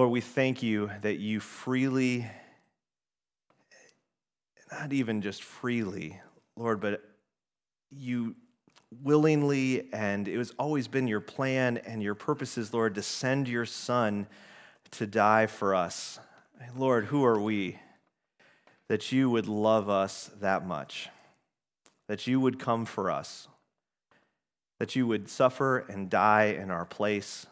Lord, 0.00 0.12
we 0.12 0.22
thank 0.22 0.62
you 0.62 0.90
that 1.02 1.18
you 1.18 1.40
freely, 1.40 2.26
not 4.72 4.94
even 4.94 5.20
just 5.20 5.42
freely, 5.42 6.18
Lord, 6.56 6.80
but 6.80 7.04
you 7.90 8.34
willingly, 9.02 9.92
and 9.92 10.26
it 10.26 10.38
has 10.38 10.54
always 10.58 10.88
been 10.88 11.06
your 11.06 11.20
plan 11.20 11.76
and 11.76 12.02
your 12.02 12.14
purposes, 12.14 12.72
Lord, 12.72 12.94
to 12.94 13.02
send 13.02 13.46
your 13.46 13.66
Son 13.66 14.26
to 14.92 15.06
die 15.06 15.46
for 15.46 15.74
us. 15.74 16.18
Lord, 16.74 17.04
who 17.04 17.22
are 17.26 17.38
we 17.38 17.78
that 18.88 19.12
you 19.12 19.28
would 19.28 19.48
love 19.48 19.90
us 19.90 20.30
that 20.40 20.66
much? 20.66 21.10
That 22.08 22.26
you 22.26 22.40
would 22.40 22.58
come 22.58 22.86
for 22.86 23.10
us? 23.10 23.48
That 24.78 24.96
you 24.96 25.06
would 25.06 25.28
suffer 25.28 25.80
and 25.90 26.08
die 26.08 26.56
in 26.58 26.70
our 26.70 26.86
place? 26.86 27.44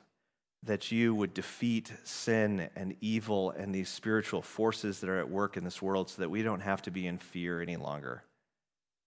That 0.63 0.91
you 0.91 1.15
would 1.15 1.35
defeat 1.35 1.93
sin 2.05 2.69
and 2.75 2.97
evil 3.01 3.51
and 3.51 3.75
these 3.75 3.89
spiritual 3.89 4.43
forces 4.43 5.01
that 5.01 5.09
are 5.09 5.21
at 5.21 5.31
work 5.31 5.57
in 5.57 5.65
this 5.65 5.81
world 5.81 6.11
so 6.11 6.23
that 6.23 6.31
we 6.31 6.43
don't 6.43 6.61
have 6.61 6.83
to 6.83 6.91
be 6.91 7.07
in 7.07 7.19
fear 7.19 7.63
any 7.63 7.77
longer. 7.77 8.25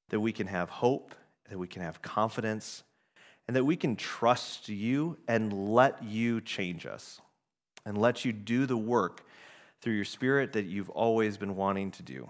That 0.09 0.19
we 0.19 0.31
can 0.31 0.47
have 0.47 0.69
hope, 0.69 1.13
that 1.49 1.57
we 1.57 1.67
can 1.67 1.81
have 1.81 2.01
confidence, 2.01 2.83
and 3.47 3.55
that 3.55 3.65
we 3.65 3.75
can 3.75 3.95
trust 3.95 4.69
you 4.69 5.17
and 5.27 5.51
let 5.51 6.03
you 6.03 6.39
change 6.41 6.85
us 6.85 7.19
and 7.85 7.97
let 7.97 8.23
you 8.23 8.31
do 8.31 8.65
the 8.65 8.77
work 8.77 9.25
through 9.81 9.93
your 9.93 10.05
Spirit 10.05 10.53
that 10.53 10.65
you've 10.65 10.89
always 10.89 11.37
been 11.37 11.55
wanting 11.55 11.91
to 11.91 12.03
do. 12.03 12.29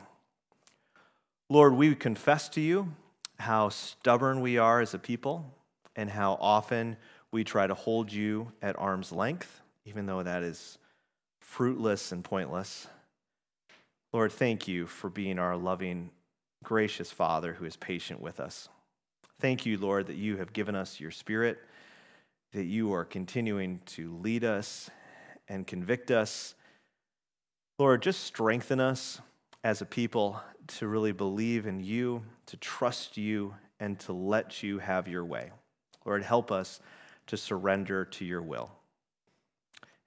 Lord, 1.49 1.73
we 1.73 1.93
confess 1.95 2.47
to 2.49 2.62
you 2.62 2.93
how 3.38 3.69
stubborn 3.69 4.41
we 4.41 4.57
are 4.57 4.79
as 4.79 4.93
a 4.93 4.99
people 4.99 5.53
and 5.95 6.10
how 6.10 6.38
often 6.39 6.95
we 7.32 7.44
try 7.44 7.67
to 7.67 7.74
hold 7.74 8.12
you 8.12 8.52
at 8.62 8.78
arm's 8.78 9.12
length, 9.12 9.62
even 9.86 10.06
though 10.06 10.24
that 10.24 10.44
is 10.44 10.78
fruitless 11.39 12.12
and 12.12 12.24
pointless. 12.24 12.88
Lord, 14.13 14.32
thank 14.32 14.67
you 14.67 14.88
for 14.88 15.10
being 15.10 15.39
our 15.39 15.56
loving, 15.56 16.10
gracious 16.63 17.12
Father 17.12 17.54
who 17.54 17.65
is 17.65 17.78
patient 17.78 18.22
with 18.22 18.39
us. 18.39 18.67
Thank 19.39 19.65
you, 19.65 19.78
Lord, 19.78 20.08
that 20.08 20.17
you 20.17 20.38
have 20.38 20.54
given 20.54 20.76
us 20.76 21.00
your 21.00 21.12
Spirit, 21.12 21.60
that 22.52 22.65
you 22.65 22.94
are 22.94 23.06
continuing 23.06 23.80
to 23.88 24.15
lead 24.17 24.44
us 24.44 24.89
and 25.48 25.65
convict 25.65 26.12
us. 26.12 26.54
Lord, 27.80 28.02
just 28.02 28.24
strengthen 28.24 28.80
us 28.80 29.20
as 29.63 29.82
a 29.82 29.86
people 29.86 30.41
to 30.67 30.88
really 30.88 31.12
believe 31.12 31.65
in 31.65 31.80
you, 31.80 32.24
to 32.48 32.58
trust 32.58 33.17
you, 33.17 33.56
and 33.80 33.98
to 34.02 34.13
let 34.13 34.62
you 34.62 34.80
have 34.80 35.08
your 35.08 35.26
way. 35.26 35.52
Lord, 36.06 36.24
help 36.24 36.52
us 36.52 36.80
to 37.32 37.38
surrender 37.38 38.04
to 38.04 38.26
your 38.26 38.41
will. 38.41 38.70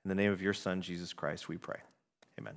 In 0.04 0.10
the 0.10 0.14
name 0.14 0.30
of 0.30 0.42
your 0.42 0.52
Son, 0.52 0.82
Jesus 0.82 1.14
Christ, 1.14 1.48
we 1.48 1.56
pray. 1.56 1.78
Amen. 2.38 2.52